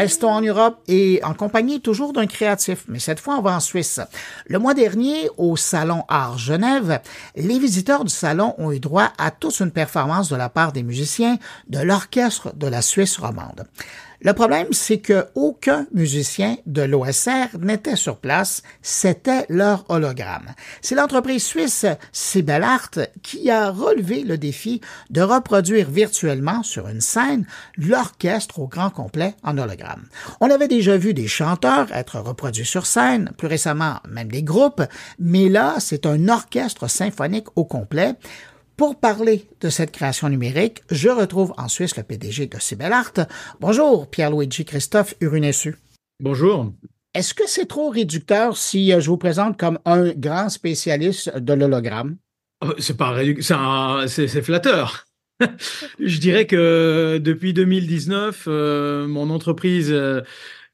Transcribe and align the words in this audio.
Restons 0.00 0.30
en 0.30 0.40
Europe 0.40 0.78
et 0.88 1.20
en 1.24 1.34
compagnie 1.34 1.82
toujours 1.82 2.14
d'un 2.14 2.26
créatif, 2.26 2.84
mais 2.88 2.98
cette 2.98 3.20
fois 3.20 3.36
on 3.36 3.42
va 3.42 3.54
en 3.54 3.60
Suisse. 3.60 4.00
Le 4.46 4.58
mois 4.58 4.72
dernier, 4.72 5.28
au 5.36 5.58
Salon 5.58 6.04
Art 6.08 6.38
Genève, 6.38 7.02
les 7.36 7.58
visiteurs 7.58 8.06
du 8.06 8.10
salon 8.10 8.54
ont 8.56 8.72
eu 8.72 8.80
droit 8.80 9.12
à 9.18 9.30
toute 9.30 9.60
une 9.60 9.70
performance 9.70 10.30
de 10.30 10.36
la 10.36 10.48
part 10.48 10.72
des 10.72 10.82
musiciens 10.82 11.36
de 11.68 11.80
l'orchestre 11.80 12.56
de 12.56 12.66
la 12.66 12.80
Suisse 12.80 13.18
romande. 13.18 13.66
Le 14.22 14.34
problème, 14.34 14.66
c'est 14.72 14.98
que 14.98 15.26
aucun 15.34 15.86
musicien 15.94 16.56
de 16.66 16.82
l'OSR 16.82 17.58
n'était 17.58 17.96
sur 17.96 18.18
place, 18.18 18.62
c'était 18.82 19.46
leur 19.48 19.86
hologramme. 19.88 20.54
C'est 20.82 20.94
l'entreprise 20.94 21.42
suisse 21.42 21.86
Art 22.48 22.90
qui 23.22 23.50
a 23.50 23.70
relevé 23.70 24.22
le 24.22 24.36
défi 24.36 24.82
de 25.08 25.22
reproduire 25.22 25.90
virtuellement 25.90 26.62
sur 26.62 26.88
une 26.88 27.00
scène 27.00 27.46
l'orchestre 27.78 28.58
au 28.58 28.68
grand 28.68 28.90
complet 28.90 29.34
en 29.42 29.56
hologramme. 29.56 30.04
On 30.42 30.50
avait 30.50 30.68
déjà 30.68 30.98
vu 30.98 31.14
des 31.14 31.28
chanteurs 31.28 31.90
être 31.92 32.20
reproduits 32.20 32.66
sur 32.66 32.84
scène, 32.84 33.32
plus 33.38 33.48
récemment 33.48 34.00
même 34.06 34.30
des 34.30 34.42
groupes, 34.42 34.82
mais 35.18 35.48
là, 35.48 35.76
c'est 35.78 36.04
un 36.04 36.28
orchestre 36.28 36.88
symphonique 36.88 37.48
au 37.56 37.64
complet 37.64 38.16
pour 38.80 38.98
parler 38.98 39.46
de 39.60 39.68
cette 39.68 39.92
création 39.92 40.30
numérique, 40.30 40.80
je 40.90 41.10
retrouve 41.10 41.52
en 41.58 41.68
Suisse 41.68 41.98
le 41.98 42.02
PDG 42.02 42.46
de 42.46 42.82
Art. 42.90 43.12
Bonjour, 43.60 44.08
Pierre-Luigi 44.08 44.64
Christophe 44.64 45.14
Urunessu. 45.20 45.76
Bonjour. 46.18 46.72
Est-ce 47.12 47.34
que 47.34 47.42
c'est 47.46 47.66
trop 47.66 47.90
réducteur 47.90 48.56
si 48.56 48.90
euh, 48.90 49.00
je 49.00 49.10
vous 49.10 49.18
présente 49.18 49.60
comme 49.60 49.78
un 49.84 50.12
grand 50.12 50.48
spécialiste 50.48 51.36
de 51.36 51.52
l'hologramme? 51.52 52.16
Oh, 52.64 52.72
c'est 52.78 52.96
pas 52.96 53.10
réducteur, 53.10 54.04
c'est 54.08 54.28
flatteur. 54.40 55.04
je 56.00 56.18
dirais 56.18 56.46
que 56.46 57.18
depuis 57.18 57.52
2019, 57.52 58.44
euh, 58.46 59.06
mon 59.06 59.28
entreprise 59.28 59.92
euh, 59.92 60.22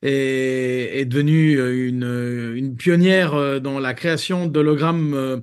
est, 0.02 1.06
devenue 1.06 1.58
une, 1.88 2.54
une, 2.54 2.76
pionnière 2.76 3.60
dans 3.60 3.80
la 3.80 3.94
création 3.94 4.46
d'hologrammes 4.46 5.42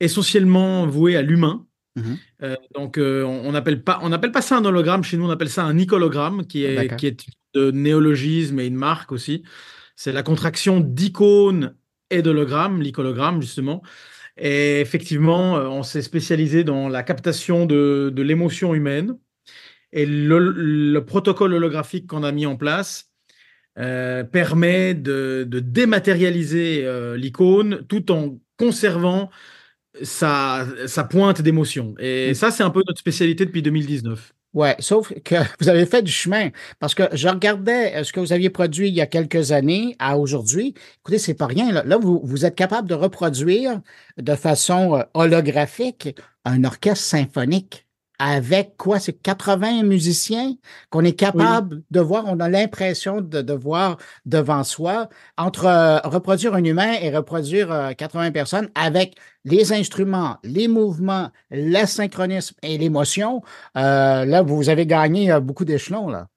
essentiellement 0.00 0.88
voués 0.88 1.14
à 1.14 1.22
l'humain. 1.22 1.66
Mhm. 1.96 2.18
Euh, 2.42 2.56
donc, 2.74 2.98
euh, 2.98 3.24
on 3.24 3.52
n'appelle 3.52 3.82
pas, 3.82 3.98
on 4.02 4.12
appelle 4.12 4.32
pas 4.32 4.42
ça 4.42 4.56
un 4.56 4.64
hologramme. 4.64 5.02
Chez 5.02 5.16
nous, 5.16 5.26
on 5.26 5.30
appelle 5.30 5.50
ça 5.50 5.64
un 5.64 5.76
icologramme, 5.78 6.46
qui 6.46 6.64
est, 6.64 6.96
qui 6.96 7.06
est 7.06 7.26
de 7.54 7.70
néologisme 7.70 8.60
et 8.60 8.66
une 8.66 8.76
marque 8.76 9.12
aussi. 9.12 9.42
C'est 9.96 10.12
la 10.12 10.22
contraction 10.22 10.80
d'icône 10.80 11.74
et 12.10 12.22
d'hologramme, 12.22 12.80
l'icologramme, 12.80 13.40
justement. 13.40 13.82
Et 14.36 14.80
effectivement, 14.80 15.56
euh, 15.56 15.66
on 15.66 15.82
s'est 15.82 16.02
spécialisé 16.02 16.64
dans 16.64 16.88
la 16.88 17.02
captation 17.02 17.66
de, 17.66 18.10
de 18.14 18.22
l'émotion 18.22 18.74
humaine. 18.74 19.16
Et 19.92 20.06
le, 20.06 20.98
protocole 21.00 21.54
holographique 21.54 22.06
qu'on 22.06 22.22
a 22.22 22.30
mis 22.30 22.46
en 22.46 22.56
place 22.56 23.08
permet 23.74 24.94
de, 24.94 25.44
de 25.48 25.58
dématérialiser 25.58 26.86
l'icône 27.16 27.84
tout 27.88 28.12
en 28.12 28.38
conservant 28.58 29.30
ça, 30.02 30.66
ça 30.86 31.04
pointe 31.04 31.42
d'émotion. 31.42 31.94
Et 31.98 32.30
mm. 32.30 32.34
ça, 32.34 32.50
c'est 32.50 32.62
un 32.62 32.70
peu 32.70 32.82
notre 32.86 32.98
spécialité 32.98 33.44
depuis 33.44 33.62
2019. 33.62 34.32
Ouais, 34.52 34.74
sauf 34.80 35.12
que 35.24 35.36
vous 35.60 35.68
avez 35.68 35.86
fait 35.86 36.02
du 36.02 36.10
chemin 36.10 36.50
parce 36.80 36.94
que 36.94 37.04
je 37.12 37.28
regardais 37.28 37.94
euh, 37.96 38.04
ce 38.04 38.12
que 38.12 38.20
vous 38.20 38.32
aviez 38.32 38.50
produit 38.50 38.88
il 38.88 38.94
y 38.94 39.00
a 39.00 39.06
quelques 39.06 39.52
années 39.52 39.94
à 39.98 40.18
aujourd'hui. 40.18 40.74
Écoutez, 40.98 41.18
c'est 41.18 41.34
pas 41.34 41.46
rien. 41.46 41.70
Là, 41.84 41.96
vous, 41.98 42.20
vous 42.24 42.44
êtes 42.44 42.56
capable 42.56 42.88
de 42.88 42.94
reproduire 42.94 43.80
de 44.18 44.34
façon 44.34 44.96
euh, 44.96 45.02
holographique 45.14 46.16
un 46.44 46.64
orchestre 46.64 47.04
symphonique 47.04 47.86
avec 48.20 48.76
quoi? 48.76 49.00
C'est 49.00 49.14
80 49.14 49.82
musiciens 49.82 50.54
qu'on 50.90 51.02
est 51.04 51.14
capable 51.14 51.82
de 51.90 52.00
voir. 52.00 52.24
On 52.26 52.38
a 52.38 52.50
l'impression 52.50 53.22
de, 53.22 53.52
voir 53.54 53.96
devant 54.26 54.62
soi. 54.62 55.08
Entre 55.38 55.64
euh, 55.64 55.98
reproduire 56.04 56.54
un 56.54 56.62
humain 56.62 56.92
et 57.00 57.16
reproduire 57.16 57.94
80 57.96 58.26
euh, 58.26 58.30
personnes 58.30 58.68
avec 58.74 59.14
les 59.46 59.72
instruments, 59.72 60.36
les 60.44 60.68
mouvements, 60.68 61.30
l'asynchronisme 61.50 62.56
et 62.62 62.76
l'émotion, 62.76 63.40
euh, 63.78 64.26
là, 64.26 64.42
vous 64.42 64.68
avez 64.68 64.86
gagné 64.86 65.36
beaucoup 65.40 65.64
d'échelons, 65.64 66.10
là. 66.10 66.28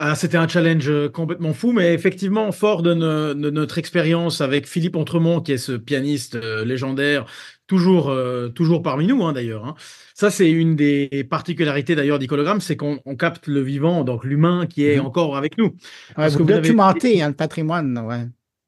Ah, 0.00 0.16
c'était 0.16 0.36
un 0.36 0.48
challenge 0.48 0.90
complètement 1.12 1.54
fou, 1.54 1.72
mais 1.72 1.94
effectivement, 1.94 2.50
fort 2.50 2.82
de, 2.82 2.94
notre 2.94 3.78
expérience 3.78 4.40
avec 4.40 4.66
Philippe 4.66 4.96
Entremont, 4.96 5.40
qui 5.40 5.52
est 5.52 5.58
ce 5.58 5.72
pianiste 5.72 6.34
légendaire, 6.64 7.26
toujours, 7.66 8.14
toujours 8.54 8.82
parmi 8.82 9.06
nous 9.06 9.24
hein, 9.24 9.32
d'ailleurs. 9.32 9.64
Hein. 9.64 9.74
Ça, 10.14 10.30
c'est 10.30 10.50
une 10.50 10.76
des 10.76 11.26
particularités 11.28 11.94
d'ailleurs 11.94 12.18
d'Icologramme, 12.18 12.60
c'est 12.60 12.76
qu'on 12.76 12.98
capte 13.18 13.46
le 13.46 13.60
vivant, 13.60 14.04
donc 14.04 14.24
l'humain 14.24 14.66
qui 14.66 14.86
est 14.86 14.96
mhm. 14.96 15.06
encore 15.06 15.36
avec 15.36 15.58
nous. 15.58 15.74
vous, 16.16 16.30
vous 16.30 16.44
documentez 16.44 17.22
hein, 17.22 17.28
le 17.28 17.34
patrimoine. 17.34 17.98
Ouais. 17.98 18.26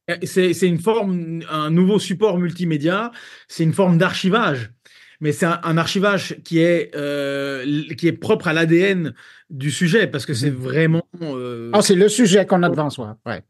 Eh, 0.08 0.26
c'est 0.26 0.68
une 0.68 0.78
forme, 0.78 1.40
un 1.50 1.70
nouveau 1.70 1.98
support 1.98 2.38
multimédia, 2.38 3.10
c'est 3.48 3.64
une 3.64 3.72
forme 3.72 3.98
d'archivage. 3.98 4.70
Mais 5.20 5.32
c'est 5.32 5.46
un, 5.46 5.78
archivage 5.78 6.36
qui 6.44 6.58
est, 6.58 6.94
euh, 6.94 7.84
qui 7.96 8.06
est 8.06 8.12
propre 8.12 8.48
à 8.48 8.52
l'ADN 8.52 9.14
du 9.48 9.70
sujet, 9.70 10.06
parce 10.06 10.26
que 10.26 10.34
c'est 10.34 10.50
mhm. 10.50 10.56
vraiment. 10.56 11.08
Euh, 11.22 11.70
ah, 11.72 11.80
c'est 11.80 11.94
le 11.94 12.08
sujet 12.08 12.44
qu'on 12.44 12.62
a 12.62 12.68
devant 12.68 12.90
soi. 12.90 13.16
Ouais. 13.24 13.42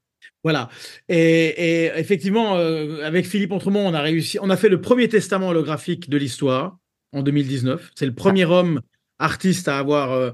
Voilà. 0.47 0.69
Et, 1.09 1.91
effectivement, 1.97 2.57
euh, 2.57 3.05
avec 3.05 3.27
Philippe 3.27 3.51
Entremont, 3.51 3.85
on 3.85 3.95
a 3.95 4.01
réussi, 4.01 4.39
on 4.41 4.49
a 4.49 4.57
fait 4.57 4.69
le 4.69 4.81
premier 4.81 5.09
testament 5.09 5.49
holographique 5.49 6.09
de 6.09 6.17
l'histoire 6.17 6.79
en 7.13 7.25
2019. 7.25 7.91
C'est 7.97 8.07
le 8.07 8.15
premier 8.15 8.45
homme 8.45 8.81
artiste 9.19 9.67
à 9.67 9.77
avoir 9.77 10.13
euh, 10.13 10.31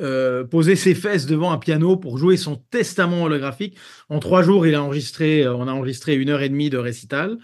euh, 0.00 0.42
posé 0.42 0.74
ses 0.74 0.96
fesses 0.96 1.26
devant 1.26 1.52
un 1.52 1.58
piano 1.58 1.96
pour 1.96 2.18
jouer 2.18 2.36
son 2.36 2.56
testament 2.56 3.22
holographique. 3.22 3.76
En 4.08 4.18
trois 4.18 4.42
jours, 4.42 4.66
il 4.66 4.74
a 4.74 4.82
enregistré, 4.82 5.46
on 5.46 5.68
a 5.68 5.72
enregistré 5.72 6.16
une 6.16 6.30
heure 6.30 6.42
et 6.42 6.48
demie 6.48 6.68
de 6.68 6.78
récital. 6.78 7.38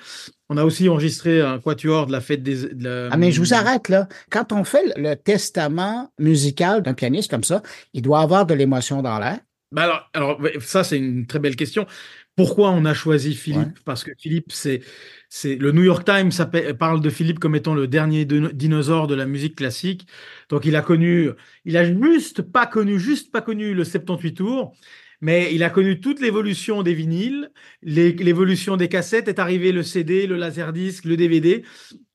On 0.48 0.56
a 0.56 0.64
aussi 0.64 0.88
enregistré 0.88 1.40
un 1.40 1.60
quatuor 1.60 2.08
de 2.08 2.12
la 2.12 2.20
fête 2.20 2.42
des. 2.42 2.66
Ah, 3.12 3.16
mais 3.18 3.30
je 3.30 3.38
vous 3.38 3.54
arrête 3.54 3.88
là. 3.88 4.08
Quand 4.32 4.52
on 4.52 4.64
fait 4.64 4.92
le 4.96 5.14
testament 5.14 6.10
musical 6.18 6.82
d'un 6.82 6.94
pianiste 6.94 7.30
comme 7.30 7.44
ça, 7.44 7.62
il 7.92 8.02
doit 8.02 8.18
avoir 8.18 8.46
de 8.46 8.54
l'émotion 8.54 9.00
dans 9.00 9.20
l'air. 9.20 9.38
Bah 9.72 9.82
alors, 9.84 10.10
alors, 10.14 10.40
ça, 10.60 10.82
c'est 10.82 10.98
une 10.98 11.26
très 11.26 11.38
belle 11.38 11.54
question. 11.54 11.86
Pourquoi 12.34 12.70
on 12.70 12.84
a 12.84 12.94
choisi 12.94 13.34
Philippe? 13.34 13.78
Parce 13.84 14.02
que 14.02 14.10
Philippe, 14.18 14.50
c'est 14.50 14.80
c'est 15.28 15.56
le 15.56 15.72
New 15.72 15.84
York 15.84 16.04
Times 16.04 16.32
parle 16.78 17.00
de 17.00 17.10
Philippe 17.10 17.38
comme 17.38 17.54
étant 17.54 17.74
le 17.74 17.86
dernier 17.86 18.24
dinosaure 18.24 19.06
de 19.06 19.14
la 19.14 19.26
musique 19.26 19.56
classique. 19.56 20.06
Donc 20.48 20.64
il 20.64 20.74
a 20.74 20.82
connu, 20.82 21.30
il 21.64 21.76
a 21.76 21.84
juste 21.84 22.42
pas 22.42 22.66
connu, 22.66 22.98
juste 22.98 23.30
pas 23.30 23.42
connu 23.42 23.74
le 23.74 23.84
78 23.84 24.34
tours, 24.34 24.74
mais 25.20 25.54
il 25.54 25.62
a 25.62 25.70
connu 25.70 26.00
toute 26.00 26.20
l'évolution 26.20 26.82
des 26.82 26.94
vinyles, 26.94 27.50
l'évolution 27.82 28.76
des 28.76 28.88
cassettes. 28.88 29.28
Est 29.28 29.38
arrivé 29.38 29.70
le 29.70 29.82
CD, 29.82 30.26
le 30.26 30.36
laserdisc, 30.36 31.04
le 31.04 31.16
DVD, 31.16 31.62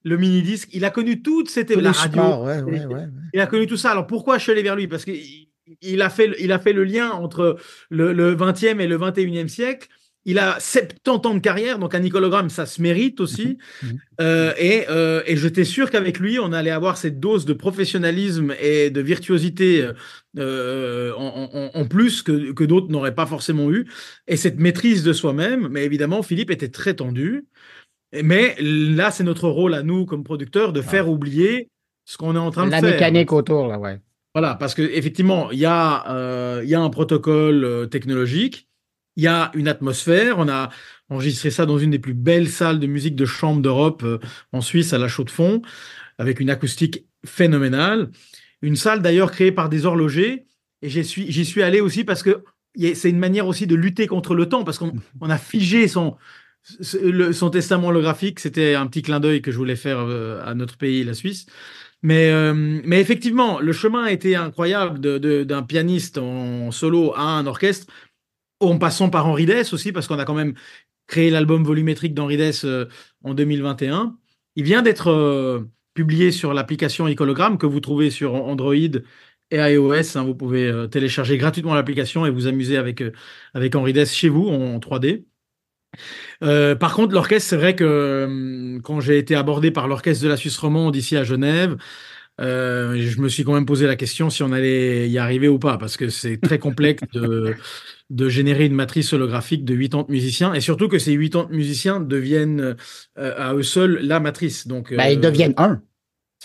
le 0.04 0.18
mini 0.18 0.42
disque. 0.42 0.70
Il 0.74 0.84
a 0.86 0.90
connu 0.90 1.22
toute 1.22 1.50
cette 1.50 1.70
la 1.70 1.92
radio. 1.92 2.48
Il 3.34 3.40
a 3.40 3.48
connu 3.48 3.68
tout 3.68 3.78
ça. 3.78 3.92
Alors 3.92 4.08
pourquoi 4.08 4.40
je 4.40 4.44
suis 4.44 4.52
allé 4.52 4.64
vers 4.64 4.76
lui? 4.76 4.88
Parce 4.88 5.06
qu'il 5.06 5.50
a 6.02 6.10
fait, 6.10 6.32
il 6.40 6.52
a 6.52 6.60
fait 6.60 6.74
le 6.74 6.84
lien 6.84 7.12
entre 7.12 7.58
le, 7.90 8.14
le 8.14 8.36
20e 8.36 8.80
et 8.80 8.88
le 8.88 8.98
21e 8.98 9.48
siècle 9.48 9.88
il 10.26 10.40
a 10.40 10.60
70 10.60 11.28
ans 11.28 11.36
de 11.36 11.40
carrière, 11.40 11.78
donc 11.78 11.94
un 11.94 12.04
icologramme, 12.04 12.50
ça 12.50 12.66
se 12.66 12.82
mérite 12.82 13.22
aussi. 13.22 13.60
Mhm. 13.84 13.90
Mhm. 13.90 14.00
Euh, 14.22 14.54
et, 14.58 14.86
euh, 14.90 15.22
et 15.28 15.38
j'étais 15.38 15.64
sûr 15.64 15.92
qu'avec 15.92 16.20
lui, 16.20 16.40
on 16.40 16.52
allait 16.52 16.72
avoir 16.72 16.98
cette 16.98 17.20
dose 17.20 17.46
de 17.46 17.54
professionnalisme 17.54 18.54
et 18.60 18.90
de 18.90 19.02
virtuosité 19.02 19.88
euh, 20.38 21.14
en, 21.14 21.86
plus 21.86 22.24
que, 22.24 22.52
que 22.54 22.64
d'autres 22.64 22.92
n'auraient 22.92 23.16
pas 23.16 23.28
forcément 23.28 23.72
eu. 23.72 23.88
Et 24.28 24.36
cette 24.36 24.60
maîtrise 24.60 25.04
de 25.04 25.14
soi-même. 25.14 25.68
Mais 25.70 25.86
évidemment, 25.86 26.24
Philippe 26.24 26.50
était 26.50 26.70
très 26.70 26.96
tendu. 26.96 27.46
Mais 28.24 28.56
là, 28.60 29.12
c'est 29.12 29.24
notre 29.24 29.48
rôle 29.48 29.76
à 29.76 29.84
nous, 29.84 30.06
comme 30.06 30.24
producteurs, 30.24 30.74
de 30.74 30.82
faire 30.82 31.10
oublier 31.10 31.70
ce 32.06 32.18
qu'on 32.18 32.36
est 32.36 32.40
en 32.40 32.50
train 32.50 32.66
de 32.66 32.72
faire. 32.72 32.82
La 32.82 32.92
mécanique 32.92 33.32
autour, 33.32 33.68
là, 33.68 33.78
ouais. 33.78 34.00
Voilà, 34.36 34.54
parce 34.56 34.76
qu'effectivement, 34.76 35.50
il 35.52 35.58
y, 35.58 35.66
a, 35.66 36.62
il 36.62 36.70
y 36.70 36.76
a 36.76 36.82
un 36.82 36.90
protocole 36.90 37.88
technologique 37.90 38.68
il 39.16 39.24
y 39.24 39.28
a 39.28 39.52
une 39.54 39.68
atmosphère. 39.68 40.40
On 40.40 40.50
a 40.50 40.70
enregistré 41.10 41.50
ça 41.50 41.66
dans 41.66 41.78
une 41.78 41.92
des 41.92 42.00
plus 42.00 42.14
belles 42.14 42.50
salles 42.50 42.80
de 42.80 42.88
musique 42.88 43.16
de 43.16 43.26
chambre 43.26 43.62
d'Europe 43.62 44.04
euh, 44.04 44.20
en 44.52 44.62
Suisse, 44.62 44.94
à 44.94 44.98
la 44.98 45.08
Chaux-de-Fonds, 45.08 45.62
avec 46.18 46.40
une 46.40 46.50
acoustique 46.50 47.06
phénoménale. 47.26 48.10
Une 48.62 48.76
salle 48.76 49.02
d'ailleurs 49.02 49.32
créée 49.32 49.52
par 49.52 49.70
des 49.70 49.86
horlogers. 49.86 50.46
Et 50.82 50.90
j'y 50.90 51.04
suis, 51.04 51.32
j'y 51.32 51.46
suis 51.46 51.64
allé 51.64 51.82
aussi 51.82 52.04
parce 52.04 52.24
que 52.24 52.44
c'est 52.94 53.10
une 53.10 53.20
manière 53.20 53.48
aussi 53.48 53.68
de 53.68 53.76
lutter 53.76 54.06
contre 54.06 54.36
le 54.36 54.50
temps, 54.50 54.64
parce 54.64 54.78
qu'on 54.78 54.94
on 55.22 55.30
a 55.30 55.38
figé 55.38 55.88
son, 55.88 56.18
son 56.62 57.50
testament 57.50 57.88
holographique. 57.88 58.40
C'était 58.40 58.76
un 58.76 58.88
petit 58.88 59.02
clin 59.02 59.20
d'œil 59.20 59.42
que 59.42 59.52
je 59.52 59.58
voulais 59.58 59.78
faire 59.78 60.00
euh, 60.00 60.42
à 60.46 60.56
notre 60.56 60.78
pays, 60.78 61.04
la 61.04 61.14
Suisse. 61.14 61.46
Mais, 62.06 62.30
euh, 62.30 62.54
mais 62.54 63.02
effectivement, 63.02 63.60
le 63.60 63.72
chemin 63.74 64.04
a 64.04 64.12
été 64.12 64.36
incroyable 64.36 65.00
d'un 65.00 65.64
pianiste 65.64 66.20
en 66.20 66.70
solo 66.70 67.14
à 67.16 67.24
un 67.24 67.48
orchestre 67.48 67.92
en 68.60 68.78
passant 68.78 69.10
par 69.10 69.26
Henri 69.26 69.48
Dess 69.48 69.74
aussi, 69.74 69.92
parce 69.92 70.08
qu'on 70.08 70.20
a 70.20 70.24
quand 70.24 70.36
même 70.36 70.54
créé 71.08 71.32
l'album 71.32 71.64
volumétrique 71.64 72.14
d'Henri 72.14 72.38
Dess 72.38 72.64
euh, 72.64 72.86
en 73.24 73.34
2021. 73.34 74.16
Il 74.56 74.66
vient 74.66 74.84
d'être 74.84 75.10
euh, 75.10 75.62
publié 75.96 76.30
sur 76.30 76.54
l'application 76.54 77.08
Ecologram 77.08 77.58
que 77.58 77.66
vous 77.66 77.80
trouvez 77.80 78.12
sur 78.12 78.36
Android 78.36 78.76
et 78.76 79.58
iOS. 79.58 80.16
Hein, 80.16 80.26
vous 80.26 80.36
pouvez 80.36 80.72
télécharger 80.92 81.40
gratuitement 81.40 81.74
l'application 81.74 82.28
et 82.28 82.30
vous 82.30 82.46
amuser 82.46 82.78
avec, 82.78 83.04
avec 83.56 83.74
Henri 83.74 83.94
Dess 83.94 84.14
chez 84.14 84.30
vous 84.30 84.48
en, 84.48 84.78
3D. 84.78 85.26
Euh, 86.44 86.76
par 86.76 86.94
contre, 86.94 87.14
l'orchestre, 87.14 87.50
c'est 87.50 87.58
vrai 87.58 87.76
que 87.76 88.80
quand 88.84 89.00
j'ai 89.00 89.18
été 89.18 89.36
abordé 89.36 89.72
par 89.72 89.88
l'orchestre 89.88 90.24
de 90.24 90.30
la 90.30 90.38
Suisse 90.38 90.58
romande 90.58 90.96
ici 90.96 91.18
à 91.18 91.24
Genève, 91.24 91.78
je 92.40 93.22
me 93.22 93.30
suis 93.30 93.44
quand 93.44 93.54
même 93.54 93.66
posé 93.66 93.88
la 93.88 93.96
question 93.96 94.30
si 94.30 94.44
on 94.44 94.52
allait 94.52 95.10
y 95.10 95.18
arriver 95.18 95.48
ou 95.48 95.60
pas, 95.60 95.78
parce 95.78 95.96
que 95.98 96.10
c'est 96.10 96.38
très 96.38 96.60
complexe 96.60 97.04
de, 97.14 97.56
de 98.10 98.30
générer 98.30 98.66
une 98.66 98.74
matrice 98.74 99.14
holographique 99.14 99.64
de 99.64 99.76
80 99.76 100.06
musiciens, 100.10 100.54
et 100.54 100.60
surtout 100.60 100.88
que 100.88 101.00
ces 101.00 101.18
80 101.18 101.48
musiciens 101.52 102.00
deviennent 102.00 102.76
à 103.16 103.54
eux 103.54 103.64
seuls 103.64 104.00
la 104.02 104.20
matrice. 104.20 104.68
Donc, 104.68 104.94
ben, 104.94 105.08
ils 105.08 105.20
deviennent 105.20 105.56
un. 105.58 105.82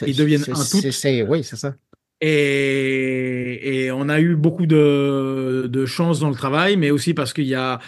Ils 0.07 0.17
deviennent 0.17 0.45
un 0.49 0.65
tout. 0.65 1.29
Oui, 1.29 1.45
c'est 1.45 1.57
ça. 1.57 1.75
Et, 2.21 3.85
et, 3.85 3.91
on 3.91 4.09
a 4.09 4.21
eu 4.21 4.37
beaucoup 4.37 4.67
de, 4.67 5.67
de 5.69 5.87
chance 5.87 6.21
dans 6.21 6.29
le 6.29 6.35
travail, 6.35 6.77
mais 6.77 6.91
aussi 6.91 7.15
parce 7.15 7.33
qu'il 7.33 7.47
y 7.47 7.55
a 7.55 7.81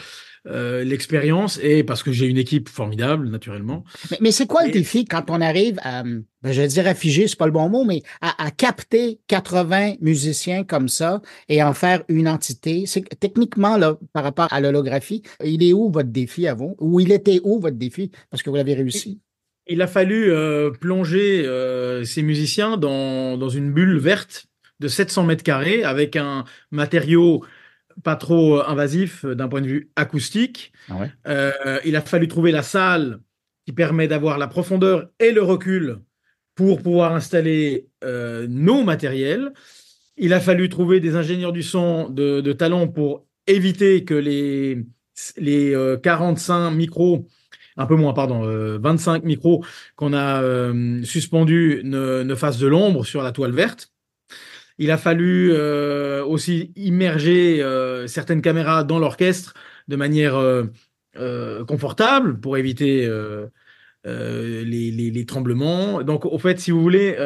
euh, 0.48 0.82
l'expérience 0.84 1.60
et 1.62 1.84
parce 1.84 2.02
que 2.02 2.12
j'ai 2.12 2.26
une 2.26 2.38
équipe 2.38 2.68
formidable, 2.68 3.28
naturellement. 3.28 3.84
Mais, 4.10 4.18
mais 4.20 4.32
c'est 4.32 4.46
quoi 4.46 4.64
le 4.64 4.72
défi 4.72 5.04
quand 5.04 5.30
on 5.30 5.40
arrive 5.40 5.78
à, 5.82 6.02
ben, 6.02 6.52
je 6.52 6.60
vais 6.60 6.66
dire 6.66 6.86
à 6.86 6.94
figer, 6.94 7.28
c'est 7.28 7.38
pas 7.38 7.46
le 7.46 7.52
bon 7.52 7.68
mot, 7.68 7.84
mais 7.84 8.02
à, 8.20 8.44
à, 8.44 8.50
capter 8.50 9.20
80 9.28 9.94
musiciens 10.00 10.64
comme 10.64 10.88
ça 10.88 11.22
et 11.48 11.62
en 11.62 11.72
faire 11.74 12.02
une 12.08 12.28
entité? 12.28 12.84
C'est 12.86 13.02
techniquement, 13.20 13.76
là, 13.76 13.96
par 14.12 14.24
rapport 14.24 14.52
à 14.52 14.60
l'holographie, 14.60 15.22
il 15.44 15.62
est 15.62 15.72
où 15.72 15.90
votre 15.90 16.10
défi 16.10 16.48
vous? 16.56 16.76
Ou 16.80 17.00
il 17.00 17.12
était 17.12 17.40
où 17.44 17.60
votre 17.60 17.76
défi? 17.76 18.10
Parce 18.30 18.42
que 18.42 18.50
vous 18.50 18.56
l'avez 18.56 18.74
réussi? 18.74 19.20
Il 19.68 19.80
a 19.80 19.86
fallu 19.86 20.32
euh, 20.32 20.70
plonger 20.70 21.46
euh, 21.46 22.02
ces 22.04 22.22
musiciens 22.22 22.76
dans, 22.76 23.38
dans, 23.38 23.48
une 23.48 23.72
bulle 23.72 23.98
verte 23.98 24.46
de 24.80 24.88
700 24.88 25.24
mètres 25.24 25.44
carrés 25.44 25.84
avec 25.84 26.16
un 26.16 26.44
matériau 26.72 27.44
pas 28.02 28.16
trop 28.16 28.58
euh, 28.58 28.64
invasif 28.66 29.24
d'un 29.24 29.48
point 29.48 29.60
de 29.60 29.66
vue 29.66 29.90
acoustique. 29.96 30.72
Ah 30.90 31.06
il 31.84 31.96
a 31.96 32.00
fallu 32.00 32.28
trouver 32.28 32.52
la 32.52 32.62
salle 32.62 33.20
qui 33.64 33.72
permet 33.72 34.08
d'avoir 34.08 34.38
la 34.38 34.48
profondeur 34.48 35.08
et 35.18 35.32
le 35.32 35.42
recul 35.42 35.98
pour 36.54 36.82
pouvoir 36.82 37.14
installer 37.14 37.86
nos 38.48 38.82
matériels. 38.82 39.52
Il 40.16 40.32
a 40.34 40.40
fallu 40.40 40.68
trouver 40.68 41.00
des 41.00 41.16
ingénieurs 41.16 41.52
du 41.52 41.62
son 41.62 42.08
de, 42.08 42.40
de 42.40 42.52
talent 42.52 42.88
pour 42.88 43.24
éviter 43.46 44.04
que 44.04 44.14
les, 44.14 44.84
les 45.38 45.96
45 46.02 46.70
micros 46.72 47.26
un 47.76 47.86
peu 47.86 47.96
moins, 47.96 48.12
pardon, 48.12 48.42
25 48.80 49.22
euh, 49.22 49.26
micros 49.26 49.64
qu'on 49.96 50.12
a 50.12 50.42
euh, 50.42 51.02
suspendus 51.04 51.80
ne, 51.84 52.22
ne 52.22 52.34
fassent 52.34 52.58
de 52.58 52.66
l'ombre 52.66 53.04
sur 53.04 53.22
la 53.22 53.32
toile 53.32 53.52
verte. 53.52 53.91
Il 54.78 54.90
a 54.90 54.98
fallu 54.98 55.50
euh, 55.52 56.24
aussi 56.24 56.72
immerger 56.76 57.62
certaines 58.06 58.42
caméras 58.42 58.84
dans 58.84 58.98
l'orchestre 58.98 59.54
de 59.88 59.96
manière 59.96 60.40
confortable 61.66 62.40
pour 62.40 62.56
éviter 62.56 63.08
les, 64.04 65.24
tremblements. 65.26 66.02
Donc, 66.02 66.24
au 66.24 66.38
fait, 66.38 66.58
si 66.58 66.70
vous 66.70 66.82
voulez, 66.82 67.16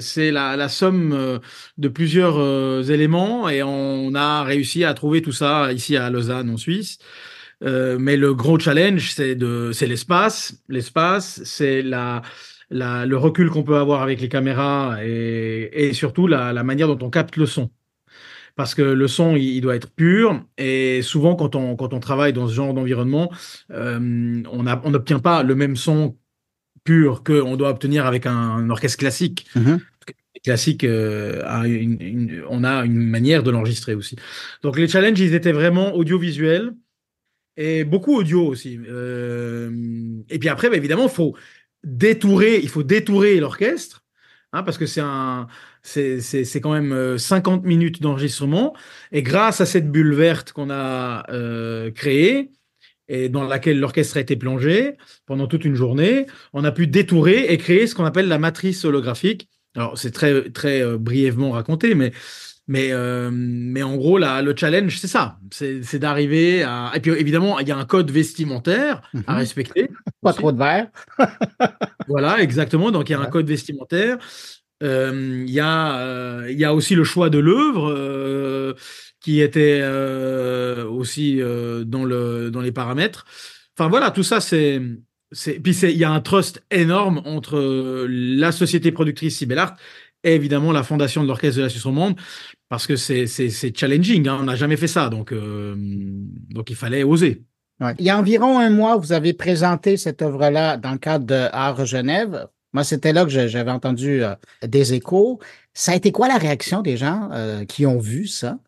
c'est 0.00 0.30
la, 0.30 0.56
la, 0.56 0.68
somme 0.68 1.40
de 1.78 1.88
plusieurs 1.88 2.90
éléments 2.90 3.48
et 3.48 3.62
on 3.62 4.14
a 4.14 4.42
réussi 4.44 4.84
à 4.84 4.94
trouver 4.94 5.22
tout 5.22 5.32
ça 5.32 5.72
ici 5.72 5.96
à 5.96 6.10
Lausanne, 6.10 6.50
en 6.50 6.56
Suisse. 6.56 6.98
Euh, 7.64 7.96
mais 7.98 8.16
le 8.16 8.34
gros 8.34 8.58
challenge, 8.58 9.12
c'est 9.12 9.36
c'est 9.72 9.86
l'espace. 9.86 10.54
L'espace, 10.68 11.40
c'est 11.44 11.82
la, 11.82 12.22
la, 12.70 13.06
le 13.06 13.16
recul 13.16 13.50
qu'on 13.50 13.62
peut 13.62 13.76
avoir 13.76 14.02
avec 14.02 14.20
les 14.20 14.28
caméras 14.28 14.98
et, 15.04 15.70
et 15.72 15.92
surtout 15.92 16.26
la, 16.26 16.52
la, 16.52 16.62
manière 16.62 16.88
dont 16.88 17.06
on 17.06 17.10
capte 17.10 17.36
le 17.36 17.46
son. 17.46 17.70
Parce 18.56 18.74
que 18.74 18.82
le 18.82 19.06
son, 19.06 19.36
il, 19.36 19.60
doit 19.60 19.76
être 19.76 19.90
pur. 19.90 20.42
Et 20.56 21.02
souvent, 21.02 21.36
quand 21.36 21.54
on, 21.54 21.76
quand 21.76 21.92
on 21.92 22.00
travaille 22.00 22.32
dans 22.32 22.48
ce 22.48 22.54
genre 22.54 22.72
d'environnement, 22.72 23.30
euh, 23.70 24.42
on 24.50 24.90
n'obtient 24.90 25.18
pas 25.18 25.42
le 25.42 25.54
même 25.54 25.76
son 25.76 26.16
pur 26.84 27.22
qu'on 27.22 27.56
doit 27.56 27.68
obtenir 27.68 28.06
avec 28.06 28.24
un, 28.24 28.70
orchestre 28.70 28.98
classique. 28.98 29.46
Mm-hmm. 29.54 29.80
Classique, 30.44 30.84
euh, 30.84 31.42
a 31.44 31.66
une, 31.66 32.00
une, 32.00 32.42
on 32.48 32.62
a 32.62 32.84
une 32.84 32.94
manière 32.96 33.42
de 33.42 33.50
l'enregistrer 33.50 33.94
aussi. 33.94 34.16
Donc 34.62 34.78
les 34.78 34.86
challenges, 34.86 35.18
ils 35.18 35.34
étaient 35.34 35.52
vraiment 35.52 35.94
audiovisuels 35.94 36.72
et 37.56 37.84
beaucoup 37.84 38.14
audio 38.14 38.46
aussi. 38.46 38.78
Euh, 38.88 39.70
et 40.30 40.38
puis 40.38 40.48
après, 40.48 40.70
bah, 40.70 40.76
évidemment, 40.76 41.08
faut 41.08 41.34
détourer, 41.84 42.58
il 42.62 42.68
faut 42.68 42.82
détourer 42.82 43.38
l'orchestre, 43.40 44.04
hein, 44.52 44.62
parce 44.62 44.78
que 44.78 44.86
c'est 44.86 45.00
un, 45.00 45.48
c'est, 45.86 46.60
quand 46.60 46.72
même 46.72 47.18
50 47.18 47.64
euh, 47.64 47.68
minutes 47.68 48.02
d'enregistrement. 48.02 48.74
Et 49.12 49.22
grâce 49.22 49.60
à 49.60 49.66
cette 49.66 49.90
bulle 49.90 50.14
verte 50.14 50.52
qu'on 50.52 50.70
a 50.70 51.24
euh, 51.30 51.90
créée 51.90 52.50
et 53.08 53.28
dans 53.28 53.44
laquelle 53.44 53.78
l'orchestre 53.78 54.16
a 54.16 54.20
été 54.20 54.34
plongé 54.36 54.96
pendant 55.26 55.46
toute 55.46 55.64
une 55.64 55.76
journée, 55.76 56.26
on 56.52 56.64
a 56.64 56.72
pu 56.72 56.88
détourer 56.88 57.52
et 57.52 57.58
créer 57.58 57.86
ce 57.86 57.94
qu'on 57.94 58.04
appelle 58.04 58.28
la 58.28 58.38
matrice 58.38 58.84
holographique. 58.84 59.48
Alors 59.76 59.96
c'est 59.96 60.10
très 60.10 60.50
très 60.50 60.82
euh, 60.82 60.98
brièvement 60.98 61.52
raconté, 61.52 61.94
mais 61.94 62.12
mais, 62.68 62.88
euh, 62.90 63.30
mais 63.32 63.84
en 63.84 63.96
gros, 63.96 64.18
là, 64.18 64.42
le 64.42 64.54
challenge, 64.56 64.98
c'est 64.98 65.06
ça. 65.06 65.38
C'est 65.52 65.98
d'arriver 65.98 66.64
à. 66.64 66.90
Et 66.94 67.00
puis, 67.00 67.12
évidemment, 67.12 67.60
il 67.60 67.68
y 67.68 67.70
a 67.70 67.76
un 67.76 67.84
code 67.84 68.10
vestimentaire 68.10 69.02
à 69.26 69.34
mhm. 69.34 69.38
respecter. 69.38 69.90
Pas 70.22 70.32
trop 70.32 70.50
de 70.50 70.58
verre. 70.58 70.88
voilà, 72.08 72.40
exactement. 72.42 72.90
Donc, 72.90 73.08
il 73.08 73.12
y 73.12 73.14
a 73.14 73.20
un 73.20 73.26
code 73.26 73.46
vestimentaire. 73.46 74.18
Euh, 74.82 75.44
il, 75.46 75.52
y 75.52 75.60
a, 75.60 75.98
euh, 76.00 76.48
il 76.50 76.58
y 76.58 76.64
a 76.64 76.74
aussi 76.74 76.94
le 76.96 77.04
choix 77.04 77.30
de 77.30 77.38
l'œuvre 77.38 78.74
qui 79.20 79.40
était 79.40 79.82
aussi 80.88 81.40
dans, 81.84 82.04
le, 82.04 82.50
dans 82.50 82.60
les 82.60 82.72
paramètres. 82.72 83.26
Enfin, 83.78 83.88
voilà, 83.88 84.10
tout 84.10 84.24
ça, 84.24 84.40
c'est. 84.40 84.82
Puis 85.62 85.76
il 85.82 85.96
y 85.96 86.04
a 86.04 86.10
un 86.10 86.20
trust 86.20 86.64
énorme 86.70 87.20
entre 87.24 88.06
la 88.08 88.52
société 88.52 88.92
productrice 88.92 89.38
Sibelart 89.38 89.76
et 90.26 90.34
évidemment 90.34 90.72
la 90.72 90.82
fondation 90.82 91.22
de 91.22 91.28
l'Orchestre 91.28 91.58
de 91.58 91.62
la 91.62 91.68
Suisse 91.68 91.84
romande, 91.84 92.16
parce 92.68 92.86
que 92.86 92.96
c'est 92.96 93.76
challenging, 93.76 94.28
hein. 94.28 94.38
on 94.40 94.44
n'a 94.44 94.56
jamais 94.56 94.76
fait 94.76 94.88
ça, 94.88 95.08
donc, 95.08 95.32
euh, 95.32 95.74
donc 95.76 96.68
il 96.68 96.76
fallait 96.76 97.04
oser. 97.04 97.42
Il 97.98 98.04
y 98.04 98.10
a 98.10 98.18
environ 98.18 98.58
un 98.58 98.70
mois, 98.70 98.96
vous 98.96 99.12
avez 99.12 99.34
présenté 99.34 99.96
cette 99.96 100.22
œuvre-là 100.22 100.78
dans 100.78 100.92
le 100.92 100.98
cadre 100.98 101.26
de 101.26 101.48
Art 101.52 101.84
Genève. 101.84 102.48
Moi, 102.72 102.84
c'était 102.84 103.12
là 103.12 103.24
que 103.24 103.30
j'avais 103.30 103.70
entendu 103.70 104.24
euh, 104.24 104.34
des 104.66 104.94
échos. 104.94 105.38
Ça 105.74 105.92
a 105.92 105.94
été 105.94 106.10
quoi 106.10 106.26
la 106.26 106.38
réaction 106.38 106.82
des 106.82 106.96
gens 106.96 107.28
euh, 107.32 107.64
qui 107.64 107.86
ont 107.86 107.98
vu 107.98 108.26
ça? 108.26 108.58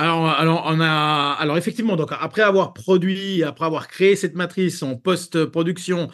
Alors, 0.00 0.30
alors, 0.30 0.64
on 0.66 0.80
a, 0.80 1.36
alors 1.38 1.58
effectivement, 1.58 1.94
donc 1.94 2.08
après 2.18 2.40
avoir 2.40 2.72
produit, 2.72 3.42
après 3.42 3.66
avoir 3.66 3.86
créé 3.86 4.16
cette 4.16 4.34
matrice 4.34 4.82
en 4.82 4.96
post-production 4.96 6.08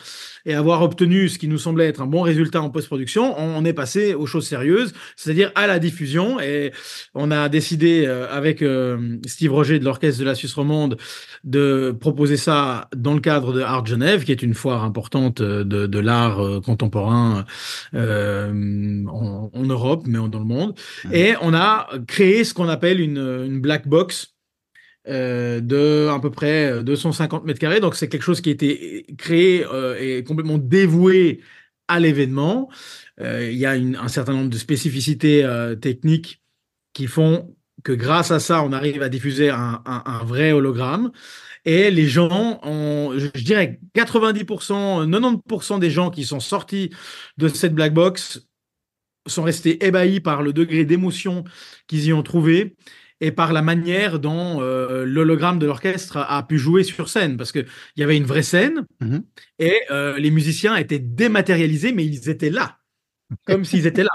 et 0.45 0.55
avoir 0.55 0.83
obtenu 0.83 1.29
ce 1.29 1.39
qui 1.39 1.47
nous 1.47 1.59
semblait 1.59 1.87
être 1.87 2.01
un 2.01 2.07
bon 2.07 2.23
résultat 2.23 2.61
en 2.61 2.71
post-production, 2.71 3.39
on, 3.39 3.65
est 3.65 3.73
passé 3.73 4.15
aux 4.15 4.27
choses 4.27 4.45
sérieuses, 4.45 4.93
c'est-à-dire 5.15 5.53
à 5.55 5.69
la 5.69 5.79
diffusion. 5.79 6.41
Et 6.41 6.73
on 7.15 7.31
a 7.31 7.49
décidé 7.49 8.07
euh, 8.07 8.27
avec 8.29 8.61
euh, 8.61 9.19
Steve 9.25 9.53
Roger 9.53 9.79
de 9.79 9.85
l'Orchestre 9.85 10.19
de 10.19 10.25
la 10.25 10.35
Suisse 10.35 10.55
romande 10.55 10.97
de 11.45 11.97
proposer 12.01 12.37
ça 12.37 12.89
dans 12.97 13.15
le 13.15 13.21
cadre 13.21 13.53
de 13.53 13.61
Art 13.61 13.87
Genève, 13.87 14.25
qui 14.25 14.33
est 14.33 14.43
une 14.43 14.55
foire 14.55 14.83
importante 14.83 15.41
de, 15.41 15.63
de 15.63 15.99
l'art 16.01 16.45
euh, 16.45 16.61
contemporain 16.61 17.45
en, 17.95 19.51
en, 19.53 19.63
Europe, 19.63 20.03
mais 20.07 20.19
dans 20.29 20.41
le 20.41 20.45
monde. 20.45 20.75
Et 21.13 21.35
on 21.41 21.55
a 21.55 21.89
créé 22.09 22.43
ce 22.43 22.53
qu'on 22.53 22.69
appelle 22.69 23.01
une, 23.01 23.45
une 23.47 23.61
blague 23.85 23.89
box 23.89 24.35
euh, 25.09 25.61
de 25.61 26.09
à 26.09 26.19
peu 26.19 26.31
près 26.31 26.83
250 26.83 27.45
mètres 27.45 27.61
carrés. 27.61 27.81
Donc 27.81 27.95
c'est 27.95 28.09
quelque 28.09 28.23
chose 28.23 28.41
qui 28.41 28.49
a 28.49 28.53
été 28.53 29.07
créé 29.19 29.65
euh, 29.65 29.97
et 30.01 30.25
complètement 30.25 30.59
dévoué 30.59 31.41
à 31.89 32.01
l'événement. 32.01 32.69
Euh, 33.21 33.49
il 33.51 33.59
y 33.59 33.67
a 33.67 33.73
un 33.73 34.09
certain 34.09 34.33
nombre 34.33 34.51
de 34.51 34.59
spécificités 34.59 35.47
techniques 35.81 36.43
qui 36.93 37.07
font 37.07 37.55
que 37.85 37.93
grâce 37.93 38.31
à 38.33 38.41
ça, 38.41 38.63
on 38.65 38.73
arrive 38.73 39.03
à 39.03 39.09
diffuser 39.09 39.51
un, 39.51 39.81
vrai 40.25 40.53
hologramme. 40.53 41.13
Et 41.65 41.91
les 41.91 42.07
gens, 42.07 42.61
ont, 42.63 43.13
je 43.17 43.43
dirais 43.43 43.81
90%, 43.95 45.09
90% 45.09 45.79
des 45.79 45.91
gens 45.91 46.11
qui 46.11 46.25
sont 46.25 46.41
sortis 46.41 46.91
de 47.37 47.49
cette 47.49 47.75
black 47.75 47.93
box 47.95 48.49
sont 49.27 49.43
restés 49.43 49.85
ébahis 49.85 50.21
par 50.21 50.43
le 50.43 50.53
degré 50.53 50.85
d'émotion 50.85 51.45
qu'ils 51.87 52.07
y 52.07 52.13
ont 52.13 52.23
trouvé 52.23 52.77
et 53.21 53.33
par 53.33 53.53
la 53.53 53.63
manière 53.63 54.19
dont 54.19 54.61
euh, 54.61 55.05
l'hologramme 55.05 55.59
de 55.59 55.67
l'orchestre 55.67 56.19
a, 56.19 56.43
pu 56.43 56.59
jouer 56.59 56.85
sur 56.85 57.09
scène, 57.09 57.37
parce 57.37 57.53
qu'il 57.53 57.67
y 57.97 58.03
avait 58.03 58.17
une 58.17 58.25
vraie 58.25 58.43
scène 58.43 58.87
mhm. 59.01 59.23
et 59.59 59.75
euh, 59.91 60.19
les 60.19 60.31
musiciens 60.31 60.77
étaient 60.77 60.99
dématérialisés, 60.99 61.93
mais 61.93 62.05
ils 62.05 62.29
étaient 62.29 62.51
là, 62.51 62.79
comme 63.47 63.65
s'ils 63.65 63.87
étaient 63.87 64.05
là. 64.05 64.11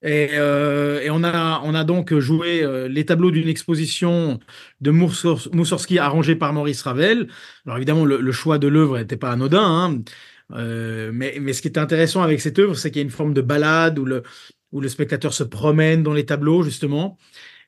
Et, 0.00 0.28
euh, 0.34 1.00
et, 1.00 1.10
on, 1.10 1.24
a, 1.24 1.60
on 1.64 1.74
a 1.74 1.82
donc 1.82 2.16
joué 2.16 2.64
les 2.88 3.04
tableaux 3.04 3.32
d'une 3.32 3.48
exposition 3.48 4.38
de 4.80 4.92
Moussorski 4.92 5.98
arrangée 5.98 6.36
par 6.36 6.52
Maurice 6.52 6.82
Ravel. 6.82 7.26
Alors 7.66 7.78
évidemment, 7.78 8.04
le, 8.04 8.32
choix 8.32 8.58
de 8.58 8.68
l'œuvre 8.68 8.96
n'était 8.96 9.16
pas 9.16 9.32
anodin, 9.32 9.60
hein. 9.60 11.10
mais, 11.12 11.38
mais 11.40 11.52
ce 11.52 11.62
qui 11.62 11.68
est 11.68 11.78
intéressant 11.78 12.22
avec 12.22 12.40
cette 12.40 12.60
œuvre, 12.60 12.76
c'est 12.76 12.92
qu'il 12.92 13.00
y 13.00 13.02
a 13.02 13.06
une 13.06 13.10
forme 13.10 13.34
de 13.34 13.42
balade 13.42 13.98
où 13.98 14.04
le, 14.04 14.22
où 14.70 14.80
le 14.80 14.88
spectateur 14.88 15.32
se 15.32 15.42
promène 15.42 16.02
dans 16.02 16.12
les 16.12 16.26
tableaux, 16.26 16.62
justement. 16.62 17.18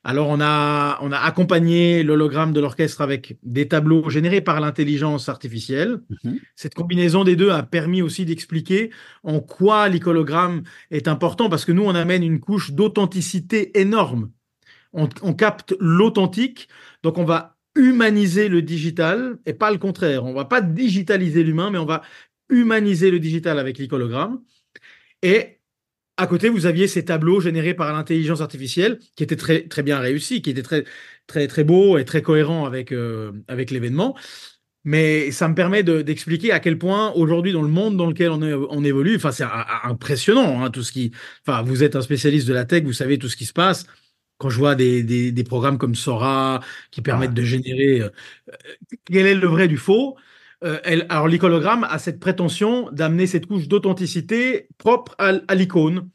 Alors, 0.03 0.29
on 0.29 0.41
a, 0.41 0.99
on 1.03 1.13
a 1.13 1.19
accompagné 1.19 2.03
l'hologramme 2.03 2.53
de 2.55 2.61
l'orchestre 2.61 3.03
avec 3.03 3.37
des 3.43 3.69
tableaux 3.69 4.09
générés 4.09 4.41
par 4.41 4.59
l'intelligence 4.61 5.29
artificielle. 5.29 6.01
Mhm. 6.25 6.39
Cette 6.57 6.75
combinaison 6.75 7.23
des 7.23 7.37
deux 7.37 7.51
a 7.51 7.63
permis 7.63 8.01
aussi 8.01 8.25
d'expliquer 8.25 8.91
en 9.25 9.41
quoi 9.41 9.89
l'icologramme 9.89 10.63
est 10.91 11.07
important, 11.07 11.51
parce 11.51 11.67
que 11.67 11.73
nous, 11.73 11.85
on 11.85 11.95
amène 11.95 12.23
une 12.23 12.41
couche 12.41 12.73
d'authenticité 12.73 13.79
énorme. 13.79 14.31
On, 14.95 15.09
on 15.23 15.35
capte 15.35 15.75
l'authentique, 15.81 16.69
donc 17.03 17.19
on 17.19 17.25
va 17.25 17.59
humaniser 17.77 18.49
le 18.49 18.63
digital 18.63 19.39
et 19.47 19.53
pas 19.53 19.71
le 19.71 19.79
contraire. 19.79 20.25
On 20.25 20.33
va 20.33 20.47
pas 20.47 20.63
digitaliser 20.63 21.45
l'humain, 21.45 21.71
mais 21.71 21.79
on 21.79 21.85
va 21.85 22.03
humaniser 22.49 23.11
le 23.11 23.21
digital 23.21 23.59
avec 23.59 23.79
l'icologramme. 23.79 24.41
Et 25.23 25.60
à 26.21 26.27
côté, 26.27 26.49
vous 26.49 26.67
aviez 26.67 26.87
ces 26.89 27.05
tableaux 27.05 27.41
générés 27.41 27.75
par 27.75 27.93
l'intelligence 27.93 28.41
artificielle 28.41 28.99
qui 29.17 29.23
étaient 29.25 29.37
très, 29.37 29.67
très 29.69 29.83
bien 29.83 29.99
réussis, 29.99 30.43
qui 30.43 30.51
étaient 30.51 30.63
très, 30.63 30.85
très, 31.27 31.47
très 31.47 31.65
beaux 31.65 31.99
et 31.99 32.05
très 32.05 32.23
cohérents 32.23 32.67
avec, 32.67 32.93
euh, 32.93 33.33
avec 33.49 33.71
l'événement. 33.71 34.17
Mais 34.85 35.31
ça 35.31 35.47
me 35.49 35.55
permet 35.55 35.83
d'expliquer 35.83 36.53
à 36.53 36.61
quel 36.61 36.79
point 36.79 37.13
aujourd'hui 37.13 37.53
dans 37.53 37.63
le 37.63 37.69
monde 37.69 37.97
dans 37.97 38.07
lequel 38.07 38.31
on, 38.31 38.41
on 38.71 38.85
évolue, 38.85 39.17
enfin 39.17 39.31
c'est 39.31 39.45
impressionnant 39.85 40.65
hein, 40.65 40.71
tout 40.71 40.83
ce 40.83 40.93
qui, 40.93 41.13
enfin 41.47 41.63
vous 41.63 41.83
êtes 41.83 41.97
un 41.97 42.03
spécialiste 42.03 42.49
de 42.49 42.55
la 42.55 42.65
tech, 42.65 42.85
vous 42.85 42.95
savez 42.95 43.19
tout 43.19 43.29
ce 43.29 43.37
qui 43.37 43.45
se 43.45 43.53
passe. 43.53 43.85
Quand 44.39 44.49
je 44.49 44.57
vois 44.57 44.75
des, 44.75 45.03
des, 45.03 45.33
des 45.33 45.45
programmes 45.45 45.77
comme 45.77 45.95
Sora 45.95 46.61
qui 46.91 47.03
permettent 47.03 47.35
de 47.35 47.43
générer, 47.43 48.01
euh, 48.01 48.09
quel 49.05 49.27
est 49.27 49.35
le 49.35 49.47
vrai 49.47 49.69
du 49.69 49.77
faux? 49.77 50.17
Euh, 50.63 50.79
elle, 50.85 51.07
alors 51.09 51.29
l'icologramme 51.29 51.85
a 51.85 51.99
cette 51.99 52.21
prétention 52.21 52.91
d'amener 52.93 53.27
cette 53.27 53.47
couche 53.47 53.69
d'authenticité 53.69 54.69
propre 54.79 55.15
à, 55.19 55.55
l'icône, 55.55 56.11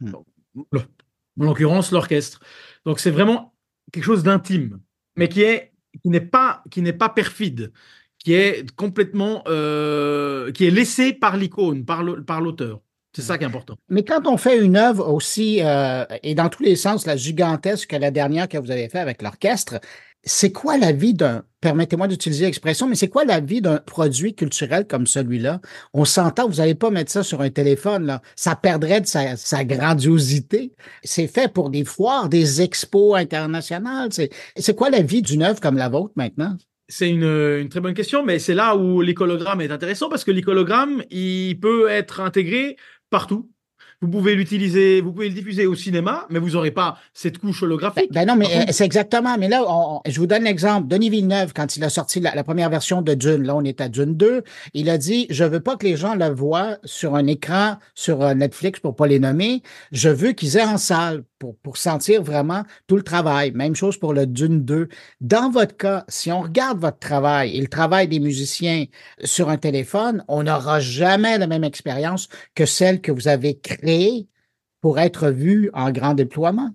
hmm. 0.00 0.14
en 0.54 1.44
l'occurrence 1.44 1.90
l'orchestre. 1.90 2.40
Donc 2.86 3.00
c'est 3.00 3.10
vraiment 3.10 3.54
quelque 3.92 4.04
chose 4.04 4.22
d'intime, 4.22 4.80
mais 5.16 5.28
qui 5.28 5.42
est 5.42 5.72
qui 6.02 6.08
n'est 6.08 6.20
pas 6.20 6.62
qui 6.70 6.80
n'est 6.80 6.92
pas 6.92 7.08
perfide, 7.08 7.72
qui 8.18 8.34
est 8.34 8.70
complètement 8.76 9.42
euh, 9.48 10.52
qui 10.52 10.64
est 10.64 10.70
laissé 10.70 11.12
par 11.12 11.36
l'icône, 11.36 11.84
par 11.84 12.02
l'auteur. 12.40 12.80
C'est 13.14 13.22
ça 13.22 13.36
qui 13.36 13.44
est 13.44 13.46
important. 13.46 13.76
Mais 13.90 14.04
quand 14.04 14.26
on 14.26 14.38
fait 14.38 14.58
une 14.58 14.76
œuvre 14.76 15.12
aussi, 15.12 15.60
euh, 15.62 16.04
et 16.22 16.34
dans 16.34 16.48
tous 16.48 16.62
les 16.62 16.76
sens, 16.76 17.04
la 17.04 17.16
gigantesque 17.16 17.90
que 17.90 17.96
la 17.96 18.10
dernière 18.10 18.48
que 18.48 18.56
vous 18.56 18.70
avez 18.70 18.88
fait 18.88 19.00
avec 19.00 19.20
l'orchestre, 19.20 19.80
c'est 20.24 20.52
quoi 20.52 20.78
la 20.78 20.92
vie 20.92 21.14
d'un, 21.14 21.42
permettez-moi 21.60 22.06
d'utiliser 22.06 22.44
l'expression, 22.44 22.88
mais 22.88 22.94
c'est 22.94 23.08
quoi 23.08 23.24
la 23.24 23.40
vie 23.40 23.60
d'un 23.60 23.78
produit 23.78 24.34
culturel 24.34 24.86
comme 24.86 25.06
celui-là? 25.06 25.60
On 25.92 26.04
s'entend, 26.04 26.48
vous 26.48 26.56
n'allez 26.56 26.74
pas 26.74 26.90
mettre 26.90 27.10
ça 27.10 27.22
sur 27.22 27.40
un 27.40 27.50
téléphone, 27.50 28.06
là. 28.06 28.22
Ça 28.36 28.54
perdrait 28.54 29.00
de 29.00 29.06
sa, 29.06 29.64
grandiosité. 29.64 30.74
C'est 31.02 31.26
fait 31.26 31.52
pour 31.52 31.70
des 31.70 31.84
foires, 31.84 32.28
des 32.28 32.62
expos 32.62 33.18
internationales. 33.18 34.10
C'est 34.56 34.76
quoi 34.76 34.90
la 34.90 35.02
vie 35.02 35.22
d'une 35.22 35.42
œuvre 35.42 35.60
comme 35.60 35.76
la 35.76 35.88
vôtre 35.88 36.12
maintenant? 36.16 36.56
C'est 36.88 37.08
une, 37.08 37.24
une, 37.24 37.68
très 37.68 37.80
bonne 37.80 37.94
question, 37.94 38.24
mais 38.24 38.38
c'est 38.38 38.54
là 38.54 38.76
où 38.76 39.00
l'icologramme 39.00 39.60
est 39.60 39.70
intéressant 39.70 40.08
parce 40.08 40.24
que 40.24 40.30
l'icologramme, 40.30 41.02
il 41.10 41.58
peut 41.58 41.88
être 41.88 42.20
intégré 42.20 42.76
partout. 43.08 43.51
Vous 44.02 44.08
pouvez 44.08 44.34
l'utiliser, 44.34 45.00
vous 45.00 45.12
pouvez 45.12 45.28
le 45.28 45.34
diffuser 45.34 45.64
au 45.64 45.76
cinéma, 45.76 46.26
mais 46.28 46.40
vous 46.40 46.50
n'aurez 46.50 46.72
pas 46.72 46.98
cette 47.14 47.38
couche 47.38 47.62
holographique. 47.62 48.12
Ben, 48.12 48.26
ben 48.26 48.32
non, 48.32 48.36
mais 48.36 48.46
euh, 48.46 48.72
c'est 48.72 48.84
exactement. 48.84 49.38
Mais 49.38 49.48
là, 49.48 49.62
je 50.06 50.18
vous 50.18 50.26
donne 50.26 50.42
l'exemple. 50.42 50.88
Denis 50.88 51.08
Villeneuve, 51.08 51.52
quand 51.54 51.76
il 51.76 51.84
a 51.84 51.88
sorti 51.88 52.18
la, 52.18 52.42
première 52.42 52.68
version 52.68 53.00
de 53.00 53.14
Dune, 53.14 53.44
là, 53.44 53.54
on 53.54 53.62
est 53.62 53.80
à 53.80 53.88
Dune 53.88 54.16
2, 54.16 54.42
il 54.74 54.90
a 54.90 54.98
dit, 54.98 55.28
je 55.30 55.44
veux 55.44 55.60
pas 55.60 55.76
que 55.76 55.86
les 55.86 55.96
gens 55.96 56.16
la 56.16 56.30
voient 56.30 56.78
sur 56.82 57.14
un 57.14 57.28
écran, 57.28 57.76
sur 57.94 58.22
euh, 58.22 58.34
Netflix, 58.34 58.80
pour 58.80 58.96
pas 58.96 59.06
les 59.06 59.20
nommer. 59.20 59.62
Je 59.92 60.08
veux 60.08 60.32
qu'ils 60.32 60.56
aient 60.56 60.64
en 60.64 60.78
salle 60.78 61.22
pour, 61.42 61.56
pour 61.56 61.76
sentir 61.76 62.22
vraiment 62.22 62.62
tout 62.86 62.94
le 62.94 63.02
travail. 63.02 63.50
Même 63.50 63.74
chose 63.74 63.96
pour 63.96 64.14
le 64.14 64.26
Dune 64.26 64.64
2. 64.64 64.88
Dans 65.20 65.50
votre 65.50 65.76
cas, 65.76 66.04
si 66.06 66.30
on 66.30 66.42
regarde 66.42 66.78
votre 66.78 67.00
travail 67.00 67.56
et 67.56 67.60
le 67.60 67.66
travail 67.66 68.06
des 68.06 68.20
musiciens 68.20 68.84
sur 69.24 69.48
un 69.48 69.56
téléphone, 69.56 70.24
on 70.28 70.44
n'aura 70.44 70.78
jamais 70.78 71.38
la 71.38 71.48
même 71.48 71.64
expérience 71.64 72.28
que 72.54 72.64
celle 72.64 73.00
que 73.00 73.10
vous 73.10 73.26
avez 73.26 73.58
créée 73.58 74.28
pour 74.80 75.00
être 75.00 75.30
vu 75.30 75.68
en 75.74 75.90
grand 75.90 76.14
déploiement. 76.14 76.70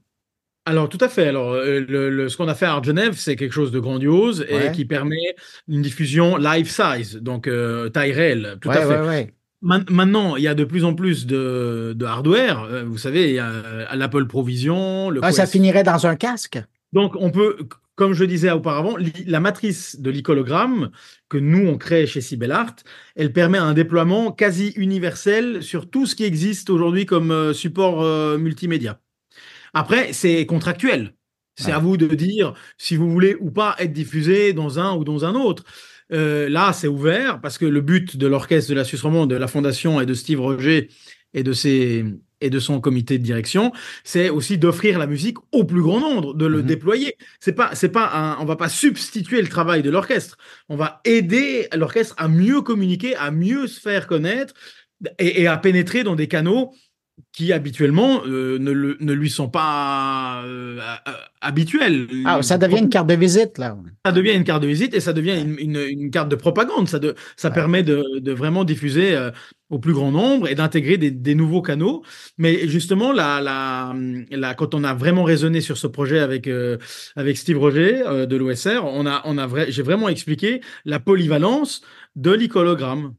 Alors, 0.65 0.89
tout 0.89 0.97
à 0.99 1.07
fait. 1.07 1.29
Alors, 1.29 1.53
euh, 1.53 1.79
le, 1.87 2.27
ce 2.27 2.35
qu'on 2.35 2.49
a 2.49 2.55
fait 2.55 2.65
à 2.65 2.81
Genève, 2.83 3.13
c'est 3.15 3.37
quelque 3.37 3.53
chose 3.53 3.71
de 3.71 3.79
grandiose 3.79 4.45
et 4.49 4.73
qui 4.73 4.83
permet 4.83 5.35
une 5.69 5.81
diffusion 5.81 6.35
live 6.35 6.69
size, 6.69 7.15
donc 7.15 7.47
euh, 7.47 7.87
taille 7.87 8.11
réelle. 8.11 8.57
Tout 8.59 8.69
à 8.69 8.85
fait. 8.85 9.33
Maintenant, 9.61 10.35
il 10.35 10.43
y 10.43 10.47
a 10.47 10.53
de 10.53 10.63
plus 10.63 10.83
en 10.83 10.93
plus 10.93 11.25
de, 11.25 11.97
hardware. 12.05 12.63
Euh, 12.63 12.83
vous 12.83 12.97
savez, 12.97 13.29
il 13.29 13.35
y 13.35 13.39
a 13.39 13.95
l'Apple 13.95 14.27
Provision. 14.27 15.09
Le 15.09 15.21
ça 15.31 15.47
finirait 15.47 15.83
dans 15.83 16.05
un 16.05 16.15
casque? 16.15 16.59
Donc, 16.93 17.15
on 17.19 17.31
peut, 17.31 17.57
comme 17.95 18.13
je 18.13 18.23
disais 18.23 18.51
auparavant, 18.51 18.95
la 19.25 19.39
matrice 19.39 19.99
de 19.99 20.11
l'icologramme 20.11 20.91
que 21.29 21.37
nous, 21.37 21.67
on 21.67 21.77
crée 21.77 22.05
chez 22.05 22.21
Art, 22.51 22.75
elle 23.15 23.33
permet 23.33 23.57
un 23.57 23.73
déploiement 23.73 24.31
quasi 24.31 24.69
universel 24.75 25.63
sur 25.63 25.89
tout 25.89 26.05
ce 26.05 26.15
qui 26.15 26.23
existe 26.23 26.69
aujourd'hui 26.69 27.07
comme 27.07 27.31
euh, 27.31 27.53
support 27.53 28.03
euh, 28.03 28.37
multimédia. 28.37 28.99
Après, 29.73 30.13
c'est 30.13 30.45
contractuel. 30.45 31.13
C'est 31.59 31.71
à 31.71 31.79
vous 31.79 31.97
de 31.97 32.05
dire 32.13 32.53
si 32.77 32.95
vous 32.95 33.09
voulez 33.09 33.35
ou 33.39 33.49
pas 33.49 33.75
être 33.79 33.91
diffusé 33.91 34.53
dans 34.53 34.77
un 34.77 34.95
ou 34.95 35.03
dans 35.03 35.25
un 35.25 35.33
autre. 35.33 35.63
Euh, 36.13 36.49
là, 36.49 36.73
c'est 36.73 36.87
ouvert 36.87 37.41
parce 37.41 37.57
que 37.57 37.65
le 37.65 37.81
but 37.81 38.17
de 38.17 38.27
l'orchestre 38.27 38.69
de 38.69 38.75
la 38.75 38.83
Suisse 38.83 39.01
romande, 39.01 39.29
de 39.29 39.35
la 39.35 39.47
fondation 39.47 39.99
et 39.99 40.05
de 40.05 40.13
Steve 40.13 40.39
Roger 40.39 40.89
et 41.33 41.43
de 41.43 41.53
ses 41.53 42.05
et 42.39 42.51
de 42.51 42.59
son 42.59 42.79
comité 42.79 43.17
de 43.17 43.23
direction, 43.23 43.71
c'est 44.03 44.29
aussi 44.29 44.59
d'offrir 44.59 44.99
la 44.99 45.07
musique 45.07 45.37
au 45.51 45.63
plus 45.63 45.81
grand 45.81 45.99
nombre, 45.99 46.35
de 46.35 46.45
le 46.45 46.59
mhm. 46.59 46.67
déployer. 46.67 47.17
C'est 47.39 47.53
pas, 47.53 47.73
c'est 47.73 47.89
pas 47.89 48.11
un, 48.13 48.37
on 48.39 48.45
va 48.45 48.55
pas 48.55 48.69
substituer 48.69 49.41
le 49.41 49.47
travail 49.47 49.81
de 49.81 49.89
l'orchestre. 49.89 50.37
On 50.69 50.75
va 50.75 51.01
aider 51.03 51.67
l'orchestre 51.75 52.13
à 52.19 52.27
mieux 52.27 52.61
communiquer, 52.61 53.15
à 53.15 53.31
mieux 53.31 53.65
se 53.65 53.79
faire 53.79 54.05
connaître 54.05 54.53
et 55.19 55.47
à 55.47 55.57
pénétrer 55.57 56.03
dans 56.03 56.15
des 56.15 56.27
canaux 56.27 56.73
qui 57.31 57.51
habituellement 57.51 58.21
euh, 58.25 58.57
ne, 58.59 58.95
ne, 58.99 59.13
lui 59.13 59.29
sont 59.29 59.49
pas 59.49 60.43
euh, 60.45 60.79
habituels. 61.41 62.07
Ah, 62.25 62.41
ça 62.41 62.57
devient 62.57 62.79
une 62.79 62.89
carte 62.89 63.07
de 63.07 63.15
visite, 63.15 63.57
là. 63.57 63.77
Ça 64.05 64.11
devient 64.11 64.33
une 64.33 64.43
carte 64.43 64.61
de 64.61 64.67
visite 64.67 64.93
et 64.93 64.99
ça 64.99 65.13
devient 65.13 65.39
une, 65.41 65.77
une, 65.77 66.11
carte 66.11 66.29
de 66.29 66.35
propagande. 66.35 66.87
Ça, 66.87 66.99
de, 66.99 67.15
ça 67.35 67.51
permet 67.51 67.83
de, 67.83 68.19
de, 68.19 68.31
vraiment 68.31 68.63
diffuser 68.63 69.15
euh, 69.15 69.31
au 69.69 69.79
plus 69.79 69.93
grand 69.93 70.11
nombre 70.11 70.47
et 70.47 70.55
d'intégrer 70.55 70.97
des, 70.97 71.11
des, 71.11 71.35
nouveaux 71.35 71.61
canaux. 71.61 72.03
Mais 72.37 72.67
justement, 72.67 73.11
la, 73.11 73.41
la, 73.41 73.95
la, 74.31 74.53
quand 74.53 74.75
on 74.75 74.83
a 74.83 74.93
vraiment 74.93 75.23
raisonné 75.23 75.61
sur 75.61 75.77
ce 75.77 75.87
projet 75.87 76.19
avec, 76.19 76.49
avec 77.15 77.37
Steve 77.37 77.57
Roger 77.57 78.03
de 78.27 78.35
l'OSR, 78.35 78.83
on 78.83 79.05
a, 79.05 79.21
on 79.25 79.37
a 79.37 79.47
vrai, 79.47 79.71
j'ai 79.71 79.83
vraiment 79.83 80.09
expliqué 80.09 80.61
la 80.85 80.99
polyvalence 80.99 81.81
de 82.15 82.31
l'icologramme. 82.31 83.13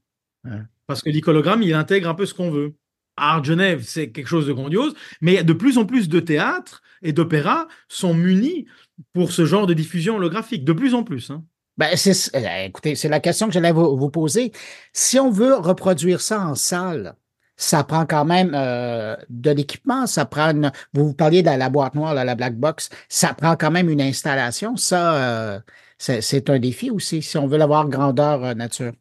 Parce 0.87 1.03
que 1.03 1.11
l'icologramme, 1.11 1.63
il 1.63 1.75
intègre 1.75 2.09
un 2.09 2.15
peu 2.15 2.27
ce 2.27 2.33
qu'on 2.35 2.51
veut. 2.51 2.75
Art 3.19 3.45
Genève, 3.45 3.83
c'est 3.85 4.11
quelque 4.11 4.29
chose 4.29 4.47
de 4.47 4.53
grandiose, 4.53 4.95
mais 5.21 5.43
de 5.43 5.53
plus 5.53 5.79
en 5.79 5.85
plus 5.85 6.09
de 6.09 6.21
théâtres 6.21 6.83
et 7.03 7.13
d'opéras 7.13 7.67
sont 7.89 8.15
munis 8.15 8.67
pour 9.13 9.33
ce 9.33 9.45
genre 9.45 9.67
de 9.67 9.75
diffusion 9.75 10.17
holographique, 10.17 10.65
de 10.65 10.73
plus 10.73 10.95
en 10.95 11.05
plus. 11.05 11.31
Hein. 11.31 11.45
Ben, 11.77 11.97
c'est, 11.97 12.35
euh, 12.35 12.65
écoutez, 12.65 12.97
c'est 12.97 13.09
la 13.09 13.21
question 13.21 13.47
que 13.47 13.53
j'allais 13.53 13.71
vous, 13.71 14.11
poser. 14.11 14.53
Si 14.93 15.19
on 15.21 15.31
veut 15.31 15.55
reproduire 15.55 16.21
ça 16.21 16.41
en 16.41 16.57
salle, 16.57 17.15
ça 17.57 17.85
prend 17.85 18.05
quand 18.05 18.25
même 18.25 18.53
euh, 18.55 19.17
de 19.31 19.51
l'équipement, 19.53 20.07
ça 20.07 20.25
prend 20.25 20.53
vous 20.93 21.15
parliez 21.15 21.43
de 21.43 21.51
la, 21.51 21.71
boîte 21.71 21.95
noire, 21.95 22.15
la 22.15 22.35
black 22.35 22.57
box, 22.57 22.91
ça 23.09 23.33
prend 23.33 23.57
quand 23.57 23.71
même 23.71 23.89
une 23.89 24.01
installation. 24.01 24.77
Ça, 24.77 25.15
euh, 25.17 25.61
c'est, 25.99 26.51
un 26.51 26.59
défi 26.59 26.91
aussi, 26.91 27.23
si 27.23 27.39
on 27.39 27.47
veut 27.47 27.59
l'avoir 27.59 27.89
grandeur 27.89 28.57
nature. 28.57 28.93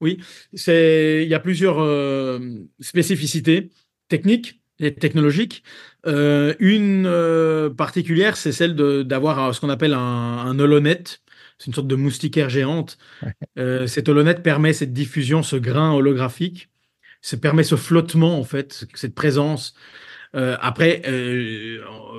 Oui, 0.00 0.18
c'est 0.52 1.22
il 1.24 1.28
y 1.28 1.34
a 1.34 1.40
plusieurs 1.40 1.78
euh, 1.80 2.38
spécificités 2.80 3.70
techniques 4.08 4.60
et 4.78 4.94
technologiques. 4.94 5.64
Euh, 6.06 6.54
une 6.58 7.06
euh, 7.06 7.70
particulière, 7.70 8.36
c'est 8.36 8.52
celle 8.52 8.74
d'avoir 8.74 9.54
ce 9.54 9.60
qu'on 9.60 9.70
appelle 9.70 9.94
un, 9.94 9.98
un 9.98 10.58
holonet. 10.58 11.04
C'est 11.58 11.68
une 11.68 11.74
sorte 11.74 11.86
de 11.86 11.96
moustiquaire 11.96 12.50
géante. 12.50 12.98
cette 13.86 14.08
holonet 14.10 14.34
permet 14.34 14.74
cette 14.74 14.92
diffusion, 14.92 15.42
ce 15.42 15.56
grain 15.56 15.92
holographique. 15.94 16.68
Ça 17.22 17.38
permet 17.38 17.64
ce 17.64 17.76
flottement, 17.76 18.38
en 18.38 18.44
fait, 18.44 18.86
cette 18.94 19.14
présence. 19.14 19.74
après, 20.34 21.02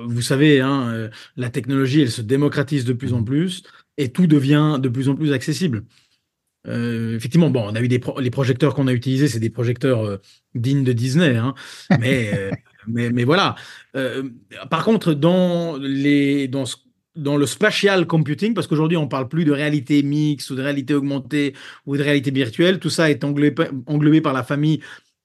vous 0.06 0.22
savez, 0.22 0.60
hein, 0.60 1.08
la 1.36 1.50
technologie, 1.50 2.02
elle 2.02 2.10
se 2.10 2.22
démocratise 2.22 2.84
de 2.84 2.92
plus 2.92 3.12
en 3.12 3.22
plus 3.22 3.62
et 3.96 4.10
tout 4.10 4.26
devient 4.26 4.78
de 4.80 4.88
plus 4.88 5.08
en 5.08 5.14
plus 5.14 5.32
accessible. 5.32 5.84
Euh, 6.68 7.16
effectivement, 7.16 7.50
bon, 7.50 7.64
on 7.68 7.74
a 7.74 7.80
eu 7.80 7.88
des 7.88 8.00
les 8.18 8.30
projecteurs 8.30 8.74
qu'on 8.74 8.86
a 8.86 8.92
utilisés, 8.92 9.28
c'est 9.28 9.40
des 9.40 9.50
projecteurs 9.50 10.04
euh, 10.04 10.16
dignes 10.54 10.84
de 10.84 10.92
Disney, 10.92 11.36
hein, 11.36 11.54
mais, 12.00 12.30
euh, 12.34 12.50
mais, 12.86 13.10
mais 13.10 13.24
voilà. 13.24 13.56
par 14.70 14.84
contre, 14.84 15.14
dans 15.14 15.76
les 15.76 16.48
dans 16.48 16.64
dans 17.16 17.36
le 17.36 17.46
spatial 17.46 18.06
computing, 18.06 18.54
parce 18.54 18.66
qu'aujourd'hui 18.66 18.96
on 18.96 19.08
parle 19.08 19.28
plus 19.28 19.44
de 19.44 19.50
réalité 19.50 20.02
mixte 20.04 20.50
ou 20.50 20.54
de 20.54 20.62
réalité 20.62 20.94
augmentée 20.94 21.54
ou 21.84 21.96
de 21.96 22.02
réalité 22.02 22.30
virtuelle, 22.30 22.78
tout 22.78 22.90
ça 22.90 23.10
est 23.10 23.24
englobé, 23.24 23.64
englobé 23.86 24.20
par 24.20 24.32
la 24.32 24.44
famille 24.44 24.80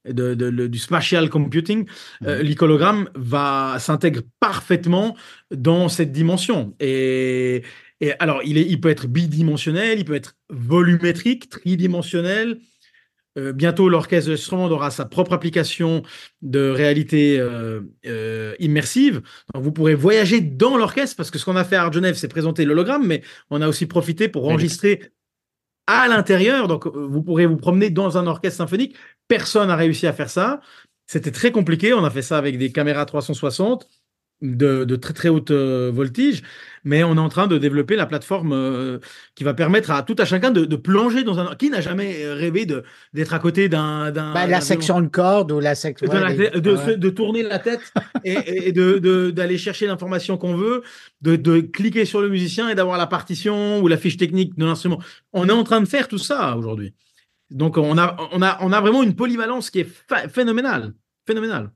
du 0.06 0.80
spatial 0.80 1.30
computing, 1.30 1.86
euh, 2.26 2.42
l'icologramme 2.44 3.10
va 3.16 3.78
s'intègre 3.80 4.22
parfaitement 4.40 5.16
dans 5.52 5.88
cette 5.88 6.12
dimension. 6.12 6.74
Et, 6.80 7.64
alors, 8.20 8.42
il, 8.44 8.58
est, 8.58 8.66
il 8.66 8.80
peut 8.82 8.90
être 8.90 9.08
bidimensionnel, 9.08 10.00
il 10.00 10.06
peut 10.06 10.16
être 10.16 10.36
volumétrique, 10.50 11.50
tridimensionnel. 11.50 12.60
Euh, 13.38 13.52
bientôt, 13.52 13.90
l'orchestre 13.90 14.30
de 14.30 14.36
Strand 14.36 14.70
aura 14.70 14.92
sa 14.92 15.06
propre 15.06 15.34
application 15.34 16.04
de 16.42 16.70
réalité 16.70 17.38
euh, 17.40 18.56
immersive. 18.60 19.22
vous 19.56 19.72
pourrez 19.72 19.96
voyager 19.96 20.40
dans 20.40 20.78
l'orchestre 20.78 21.16
parce 21.16 21.32
que 21.32 21.40
ce 21.40 21.46
qu'on 21.46 21.56
a 21.56 21.64
fait 21.64 21.76
à 21.76 21.90
Genève, 21.92 22.16
c'est 22.16 22.28
présenter 22.28 22.66
l'hologramme, 22.66 23.08
mais 23.08 23.24
on 23.50 23.62
a 23.62 23.68
aussi 23.68 23.88
profité 23.88 24.28
pour 24.28 24.48
enregistrer 24.48 25.12
à 25.88 26.08
l'intérieur. 26.08 26.68
Donc, 26.68 26.86
vous 26.88 27.24
pourrez 27.24 27.46
vous 27.46 27.58
promener 27.58 27.90
dans 27.90 28.18
un 28.18 28.28
orchestre 28.28 28.58
symphonique 28.58 28.96
Personne 29.28 29.70
n'a 29.70 29.76
réussi 29.76 30.06
à 30.06 30.14
faire 30.14 30.30
ça. 30.30 30.62
C'était 31.08 31.32
très 31.32 31.52
compliqué. 31.52 31.94
On 31.94 32.04
a 32.04 32.10
fait 32.10 32.22
ça 32.22 32.38
avec 32.38 32.58
des 32.58 32.72
caméras 32.72 33.06
360 33.06 33.88
de, 34.44 34.96
très 34.96 35.14
très 35.14 35.30
haute 35.30 35.52
euh, 35.52 35.90
voltige, 35.94 36.44
mais 36.84 37.04
on 37.04 37.16
est 37.16 37.20
en 37.20 37.30
train 37.30 37.48
de 37.48 37.58
développer 37.58 37.96
la 37.96 38.06
plateforme 38.06 38.52
euh, 38.52 39.00
qui 39.36 39.44
va 39.44 39.54
permettre 39.54 39.90
à 39.92 40.04
tout 40.04 40.16
à 40.18 40.26
chacun 40.26 40.52
de, 40.52 40.76
plonger 40.76 41.24
dans 41.24 41.40
un. 41.40 41.56
Qui 41.56 41.70
n'a 41.70 41.82
jamais 41.82 42.26
rêvé 42.34 42.66
de 42.66 42.84
d'être 43.14 43.34
à 43.34 43.40
côté 43.40 43.70
d'un. 43.70 44.12
Bah, 44.12 44.46
la 44.46 44.62
section 44.62 45.02
de 45.02 45.08
corde 45.08 45.52
ou 45.52 45.60
la 45.60 45.76
section. 45.76 46.08
De, 46.08 47.10
tourner 47.10 47.44
la 47.44 47.60
tête 47.60 47.94
et, 48.26 48.72
de 48.72 49.32
d'aller 49.32 49.58
chercher 49.58 49.88
l'information 49.88 50.38
qu'on 50.38 50.56
veut, 50.56 50.84
de, 51.22 51.62
cliquer 51.62 52.06
sur 52.06 52.22
le 52.22 52.30
musicien 52.30 52.70
et 52.70 52.76
d'avoir 52.76 52.98
la 52.98 53.08
partition 53.08 53.80
ou 53.80 53.88
la 53.88 53.98
fiche 53.98 54.18
technique 54.18 54.58
de 54.58 54.66
l'instrument. 54.66 55.00
On 55.32 55.48
est 55.48 55.54
en 55.54 55.64
train 55.64 55.80
de 55.80 55.88
faire 55.88 56.08
tout 56.08 56.18
ça 56.18 56.58
aujourd'hui. 56.58 56.94
Donc, 57.50 57.78
on 57.78 57.98
a, 57.98 58.18
on, 58.32 58.42
a, 58.42 58.58
on 58.62 58.72
a 58.72 58.82
vraiment 58.82 59.04
une 59.04 59.16
polyvalence 59.16 59.70
qui 59.70 59.82
est 59.82 59.90
phénoménale. 60.30 60.94
Phénoménale. 61.28 61.70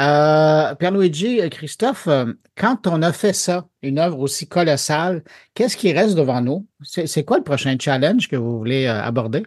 Euh, 0.00 0.74
Pierluigi, 0.76 1.40
Christophe, 1.50 2.06
euh, 2.08 2.32
quand 2.56 2.86
on 2.86 3.02
a 3.02 3.12
fait 3.12 3.34
ça, 3.34 3.68
une 3.82 3.98
œuvre 3.98 4.18
aussi 4.20 4.48
colossale, 4.48 5.22
qu'est-ce 5.54 5.76
qui 5.76 5.92
reste 5.92 6.16
devant 6.16 6.40
nous? 6.40 6.66
C'est 6.82 7.24
quoi 7.24 7.36
le 7.36 7.44
prochain 7.44 7.76
challenge 7.78 8.28
que 8.28 8.36
vous 8.36 8.56
voulez 8.58 8.86
euh, 8.86 9.02
aborder? 9.02 9.42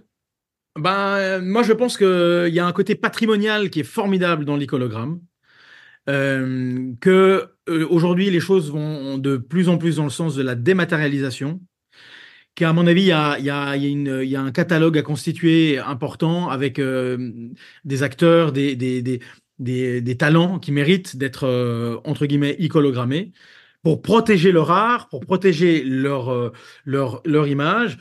Ben, 0.80 1.18
euh, 1.18 1.42
moi, 1.42 1.64
je 1.64 1.74
pense 1.74 1.98
qu'il 1.98 2.54
y 2.54 2.60
a 2.60 2.66
un 2.66 2.72
côté 2.72 2.94
patrimonial 2.94 3.72
qui 3.72 3.80
est 3.80 3.84
formidable 3.84 4.46
dans 4.46 4.56
l'icologramme. 4.56 5.22
que 6.06 7.50
aujourd'hui, 7.90 8.30
les 8.30 8.42
choses 8.42 8.72
vont 8.72 9.18
de 9.18 9.38
plus 9.38 9.70
en 9.70 9.78
plus 9.78 9.96
dans 9.96 10.04
le 10.04 10.10
sens 10.10 10.36
de 10.36 10.44
la 10.44 10.56
dématérialisation 10.56 11.62
qu'à 12.56 12.74
mon 12.74 12.88
avis, 12.88 13.04
il 13.04 13.08
y 13.08 13.12
a, 13.12 14.42
un 14.42 14.52
catalogue 14.52 14.98
à 14.98 15.02
constituer 15.02 15.80
important 15.80 16.50
avec 16.50 16.80
euh, 16.80 17.50
des 17.84 18.04
acteurs, 18.04 18.52
des, 18.52 19.20
des, 19.60 20.18
talents 20.18 20.60
qui 20.60 20.72
méritent 20.72 21.18
d'être, 21.18 21.48
euh, 21.48 21.98
entre 22.06 22.26
guillemets, 22.26 22.56
icologrammés 22.60 23.32
pour 23.84 24.02
protéger 24.02 24.52
leur 24.52 24.72
art, 24.72 25.10
pour 25.10 25.22
protéger 25.22 25.84
leur, 25.84 26.32
euh, 26.32 26.52
leur, 26.86 27.22
leur 27.26 27.48
image 27.48 27.98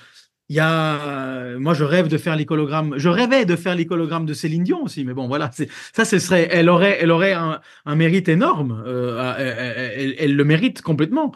il 0.52 0.56
y 0.56 0.60
a, 0.60 1.56
moi, 1.58 1.72
je 1.72 1.82
rêve 1.82 2.08
de 2.08 2.18
faire 2.18 2.36
l'icologramme. 2.36 2.92
Je 2.98 3.08
rêvais 3.08 3.46
de 3.46 3.56
faire 3.56 3.74
l'icologramme 3.74 4.26
de 4.26 4.34
Céline 4.34 4.64
Dion 4.64 4.82
aussi, 4.82 5.02
mais 5.02 5.14
bon, 5.14 5.26
voilà, 5.26 5.50
ça, 5.94 6.04
ce 6.04 6.18
serait, 6.18 6.46
elle 6.50 6.68
aurait, 6.68 6.98
elle 7.00 7.10
aurait 7.10 7.32
un, 7.32 7.60
mérite 7.94 8.28
énorme. 8.28 8.84
Euh, 8.86 9.94
elle, 10.18 10.36
le 10.36 10.44
mérite 10.44 10.82
complètement. 10.82 11.32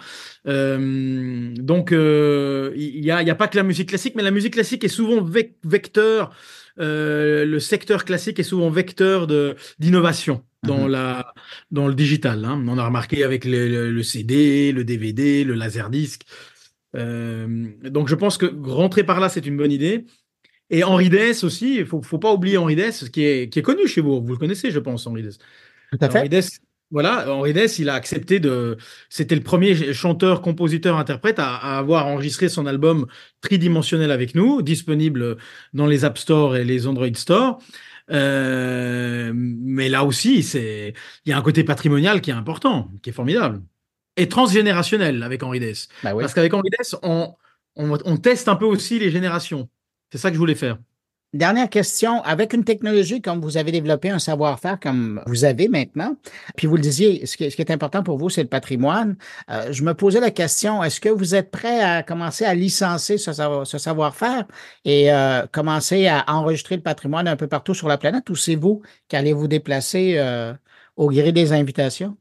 Euh, 0.46 1.50
donc, 1.54 1.92
euh, 1.92 2.72
il 2.76 3.02
y 3.02 3.10
a, 3.10 3.22
y 3.22 3.30
a 3.30 3.34
pas 3.34 3.48
que 3.48 3.56
la 3.56 3.62
musique 3.62 3.88
classique, 3.88 4.16
mais 4.16 4.22
la 4.22 4.30
musique 4.30 4.52
classique 4.52 4.84
est 4.84 4.88
souvent 4.88 5.26
vecteur. 5.64 6.34
Le 6.78 7.58
secteur 7.58 8.04
classique 8.04 8.38
est 8.38 8.44
souvent 8.44 8.70
vecteur 8.70 9.26
d'innovation 9.78 10.44
dans 10.66 10.84
mhm. 10.84 10.90
la 10.90 11.34
dans 11.70 11.88
le 11.88 11.94
digital. 11.94 12.44
Hein. 12.44 12.62
On 12.66 12.78
a 12.78 12.84
remarqué 12.84 13.24
avec 13.24 13.44
le, 13.44 13.90
le 13.90 14.02
CD, 14.02 14.72
le 14.72 14.84
DVD, 14.84 15.44
le 15.44 15.54
laserdisc. 15.54 16.22
Euh, 16.96 17.66
donc 17.84 18.08
je 18.08 18.14
pense 18.14 18.38
que 18.38 18.46
rentrer 18.68 19.04
par 19.04 19.20
là, 19.20 19.28
c'est 19.28 19.46
une 19.46 19.56
bonne 19.56 19.72
idée. 19.72 20.06
Et 20.70 20.82
Henri 20.82 21.08
Dess 21.08 21.44
aussi, 21.44 21.76
il 21.76 21.86
faut, 21.86 22.02
faut 22.02 22.18
pas 22.18 22.32
oublier 22.32 22.56
Henri 22.56 22.74
Dess, 22.74 23.08
qui 23.08 23.24
est, 23.24 23.48
qui 23.48 23.60
est 23.60 23.62
connu 23.62 23.86
chez 23.86 24.00
vous. 24.00 24.20
Vous 24.20 24.32
le 24.32 24.38
connaissez, 24.38 24.70
je 24.70 24.80
pense, 24.80 25.06
Henri 25.06 25.22
Dess. 25.22 25.38
Tout 25.92 25.98
à 26.00 26.10
fait. 26.10 26.18
Henri 26.18 26.28
Dess, 26.28 26.58
voilà, 26.90 27.32
Henri 27.32 27.52
Dess, 27.52 27.78
il 27.78 27.88
a 27.88 27.94
accepté 27.94 28.38
de. 28.38 28.76
C'était 29.08 29.34
le 29.34 29.42
premier 29.42 29.92
chanteur, 29.92 30.40
compositeur, 30.40 30.96
interprète 30.96 31.38
à, 31.38 31.56
avoir 31.78 32.06
enregistré 32.06 32.48
son 32.48 32.66
album 32.66 33.06
tridimensionnel 33.40 34.10
avec 34.10 34.34
nous, 34.34 34.62
disponible 34.62 35.36
dans 35.72 35.86
les 35.86 36.04
App 36.04 36.16
Store 36.16 36.56
et 36.56 36.64
les 36.64 36.86
Android 36.86 37.12
Store. 37.14 37.60
Euh, 38.12 39.32
mais 39.34 39.88
là 39.88 40.04
aussi, 40.04 40.44
c'est 40.44 40.94
il 41.24 41.30
y 41.30 41.32
a 41.32 41.38
un 41.38 41.42
côté 41.42 41.64
patrimonial 41.64 42.20
qui 42.20 42.30
est 42.30 42.34
important, 42.34 42.92
qui 43.02 43.10
est 43.10 43.12
formidable 43.12 43.62
et 44.16 44.28
transgénérationnel 44.28 45.22
avec 45.22 45.42
Henri 45.42 45.60
Dess. 45.60 45.88
Bah 46.02 46.12
Parce 46.18 46.34
qu'avec 46.34 46.54
Henri 46.54 46.70
Dess, 46.78 46.96
on, 47.02 47.34
on, 47.76 48.16
teste 48.16 48.48
un 48.48 48.56
peu 48.56 48.64
aussi 48.64 48.98
les 48.98 49.10
générations. 49.10 49.68
C'est 50.10 50.18
ça 50.18 50.30
que 50.30 50.34
je 50.34 50.38
voulais 50.38 50.54
faire. 50.54 50.78
Dernière 51.34 51.68
question, 51.68 52.22
avec 52.22 52.52
une 52.52 52.64
technologie 52.64 53.20
comme 53.20 53.40
vous 53.40 53.56
avez 53.56 53.72
développé 53.72 54.08
un 54.10 54.18
savoir-faire 54.18 54.78
comme 54.80 55.22
vous 55.26 55.44
avez 55.44 55.68
maintenant, 55.68 56.16
puis 56.56 56.66
vous 56.66 56.76
le 56.76 56.82
disiez, 56.82 57.26
ce 57.26 57.36
qui, 57.36 57.44
est, 57.44 57.70
important 57.70 58.02
pour 58.02 58.16
vous, 58.16 58.30
c'est 58.30 58.42
le 58.42 58.48
patrimoine. 58.48 59.16
Euh, 59.50 59.70
je 59.72 59.82
me 59.82 59.92
posais 59.92 60.20
la 60.20 60.30
question, 60.30 60.82
est-ce 60.82 61.00
que 61.00 61.08
vous 61.08 61.34
êtes 61.34 61.50
prêt 61.50 61.82
à 61.82 62.02
commencer 62.02 62.44
à 62.44 62.54
licencer 62.54 63.18
ce, 63.18 63.32
savoir-faire 63.32 64.46
et 64.84 65.12
euh, 65.12 65.46
commencer 65.52 66.06
à 66.06 66.24
enregistrer 66.28 66.76
le 66.76 66.82
patrimoine 66.82 67.28
un 67.28 67.36
peu 67.36 67.48
partout 67.48 67.74
sur 67.74 67.88
la 67.88 67.98
planète 67.98 68.30
ou 68.30 68.36
c'est 68.36 68.56
vous 68.56 68.82
qui 69.08 69.16
allez 69.16 69.32
vous 69.32 69.48
déplacer 69.48 70.14
euh, 70.16 70.54
au 70.96 71.10
gré 71.10 71.32
des 71.32 71.52
invitations? 71.52 72.16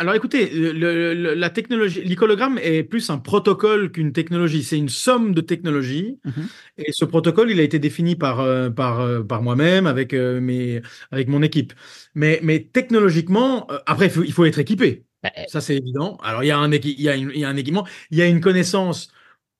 Alors 0.00 0.14
écoutez, 0.14 0.50
la 0.52 1.50
technologie, 1.50 2.02
l'icologramme 2.04 2.56
est 2.62 2.84
plus 2.84 3.10
un 3.10 3.18
protocole 3.18 3.90
qu'une 3.90 4.12
technologie. 4.12 4.62
C'est 4.62 4.78
une 4.78 4.88
somme 4.88 5.34
de 5.34 5.40
technologies. 5.40 6.20
Mhm. 6.24 6.48
Et 6.78 6.92
ce 6.92 7.04
protocole, 7.04 7.50
il 7.50 7.58
a 7.58 7.64
été 7.64 7.80
défini 7.80 8.14
par, 8.14 8.38
euh, 8.38 8.70
par, 8.70 9.00
euh, 9.00 9.24
par 9.24 9.42
moi-même, 9.42 9.88
avec, 9.88 10.14
euh, 10.14 10.40
mes, 10.40 10.82
avec 11.10 11.26
mon 11.26 11.42
équipe. 11.42 11.72
Mais, 12.14 12.38
mais 12.44 12.60
technologiquement, 12.60 13.66
après, 13.86 14.06
il 14.24 14.32
faut, 14.32 14.44
être 14.44 14.60
équipé. 14.60 15.04
Bah, 15.24 15.32
Ça, 15.48 15.60
c'est 15.60 15.76
évident. 15.76 16.16
Alors, 16.22 16.44
il 16.44 16.46
y, 16.46 16.52
a 16.52 16.58
un 16.58 16.70
il, 16.70 17.00
y 17.00 17.08
a 17.08 17.16
il 17.16 17.36
y 17.36 17.44
a 17.44 17.48
un 17.48 17.56
équipement, 17.56 17.84
il 18.12 18.18
y 18.18 18.22
a 18.22 18.26
une 18.26 18.40
connaissance 18.40 19.10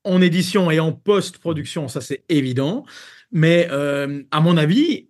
en 0.04 0.22
édition 0.22 0.70
et 0.70 0.78
en 0.78 0.92
post-production, 0.92 1.88
ça, 1.88 2.00
c'est 2.00 2.22
évident. 2.28 2.86
Mais 3.32 3.68
à 3.68 4.40
mon 4.40 4.56
avis, 4.56 5.07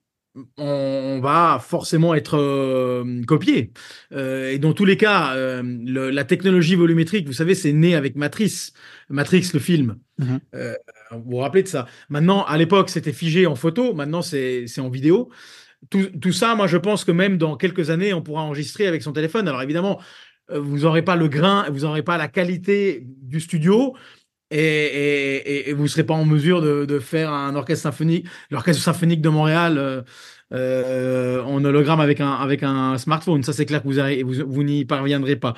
on 0.57 1.20
va 1.20 1.59
forcément 1.61 2.14
être 2.14 2.37
euh, 2.37 3.22
copié. 3.27 3.72
Euh, 4.12 4.51
et 4.51 4.59
dans 4.59 4.72
tous 4.72 4.85
les 4.85 4.96
cas, 4.96 5.35
euh, 5.35 5.62
la 5.85 6.24
technologie 6.24 6.74
volumétrique, 6.74 7.27
vous 7.27 7.33
savez, 7.33 7.55
c'est 7.55 7.72
né 7.72 7.94
avec 7.94 8.16
Matrix, 8.16 8.72
Matrix 9.09 9.51
le 9.55 9.61
film. 9.61 9.96
Mhm. 10.18 10.40
vous 11.12 11.31
vous 11.31 11.37
rappelez 11.37 11.62
de 11.62 11.68
ça 11.68 11.87
Maintenant, 12.09 12.44
à 12.44 12.59
l'époque, 12.59 12.90
c'était 12.90 13.12
figé 13.12 13.46
en 13.46 13.55
photo. 13.55 13.94
Maintenant, 13.94 14.22
c'est 14.22 14.66
en 14.79 14.88
vidéo. 14.88 15.31
Tout, 15.90 16.33
ça, 16.33 16.55
moi, 16.57 16.66
je 16.66 16.77
pense 16.77 17.05
que 17.05 17.12
même 17.12 17.38
dans 17.38 17.57
quelques 17.57 17.90
années, 17.90 18.12
on 18.12 18.22
pourra 18.22 18.42
enregistrer 18.42 18.87
avec 18.87 19.03
son 19.03 19.12
téléphone. 19.12 19.46
Alors 19.46 19.62
évidemment, 19.62 20.01
vous 20.53 20.81
n'aurez 20.81 21.03
pas 21.03 21.14
le 21.14 21.29
grain, 21.29 21.66
vous 21.70 21.81
n'aurez 21.81 22.03
pas 22.03 22.18
la 22.18 22.27
qualité 22.27 23.05
du 23.05 23.38
studio, 23.38 23.94
et, 24.50 25.72
vous 25.76 25.82
ne 25.82 25.88
serez 25.88 26.04
pas 26.04 26.14
en 26.14 26.24
mesure 26.24 26.62
de, 26.62 26.98
faire 26.98 27.32
un 27.32 27.54
orchestre 27.54 27.82
symphonique, 27.82 28.26
l'orchestre 28.50 28.82
symphonique 28.82 29.20
de 29.20 29.28
Montréal 29.28 30.04
euh, 30.54 31.42
en 31.42 31.62
hologramme 31.62 32.00
avec 32.00 32.20
un, 32.20 32.32
avec 32.32 32.62
un 32.62 32.96
smartphone. 32.96 33.42
Ça, 33.42 33.52
c'est 33.52 33.66
clair 33.66 33.82
que 33.82 33.88
vous, 33.88 34.32
vous, 34.46 34.62
n'y 34.62 34.84
parviendrez 34.84 35.37
pas. 35.37 35.54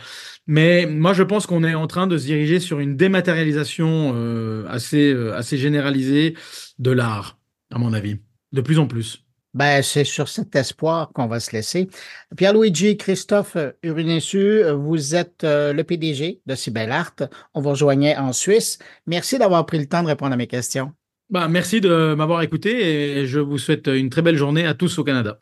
Mais 0.46 0.86
moi, 0.86 1.12
je 1.12 1.22
pense 1.22 1.46
qu'on 1.46 1.62
est 1.62 1.74
en 1.74 1.86
train 1.86 2.06
de 2.06 2.18
se 2.18 2.26
diriger 2.26 2.58
sur 2.58 2.80
une 2.80 2.96
dématérialisation 2.96 4.12
euh, 4.16 4.66
assez, 4.68 5.12
euh, 5.12 5.36
assez 5.36 5.58
généralisée 5.58 6.34
de 6.78 6.90
l'art, 6.90 7.38
à 7.72 7.78
mon 7.78 7.92
avis, 7.92 8.18
de 8.52 8.60
plus 8.60 8.78
en 8.78 8.86
plus. 8.86 9.24
Ben, 9.52 9.82
c'est 9.82 10.04
sur 10.04 10.28
cet 10.28 10.54
espoir 10.54 11.10
qu'on 11.12 11.26
va 11.26 11.40
se 11.40 11.50
laisser. 11.52 11.88
Pierre-Luigi 12.36 12.96
Christophe 12.96 13.56
Urinessu, 13.82 14.62
vous 14.70 15.16
êtes 15.16 15.42
le 15.42 15.82
PDG 15.82 16.40
de 16.46 16.54
Cybelle 16.54 16.92
Art. 16.92 17.16
On 17.54 17.60
vous 17.60 17.70
rejoignait 17.70 18.16
en 18.16 18.32
Suisse. 18.32 18.78
Merci 19.06 19.38
d'avoir 19.38 19.66
pris 19.66 19.78
le 19.78 19.86
temps 19.86 20.02
de 20.02 20.08
répondre 20.08 20.32
à 20.32 20.36
mes 20.36 20.46
questions. 20.46 20.92
Bah, 21.30 21.48
merci 21.48 21.80
de 21.80 22.14
m'avoir 22.14 22.42
écouté 22.42 23.20
et 23.20 23.26
je 23.26 23.40
vous 23.40 23.58
souhaite 23.58 23.88
une 23.88 24.10
très 24.10 24.22
belle 24.22 24.36
journée 24.36 24.66
à 24.66 24.74
tous 24.74 24.98
au 24.98 25.04
Canada. 25.04 25.38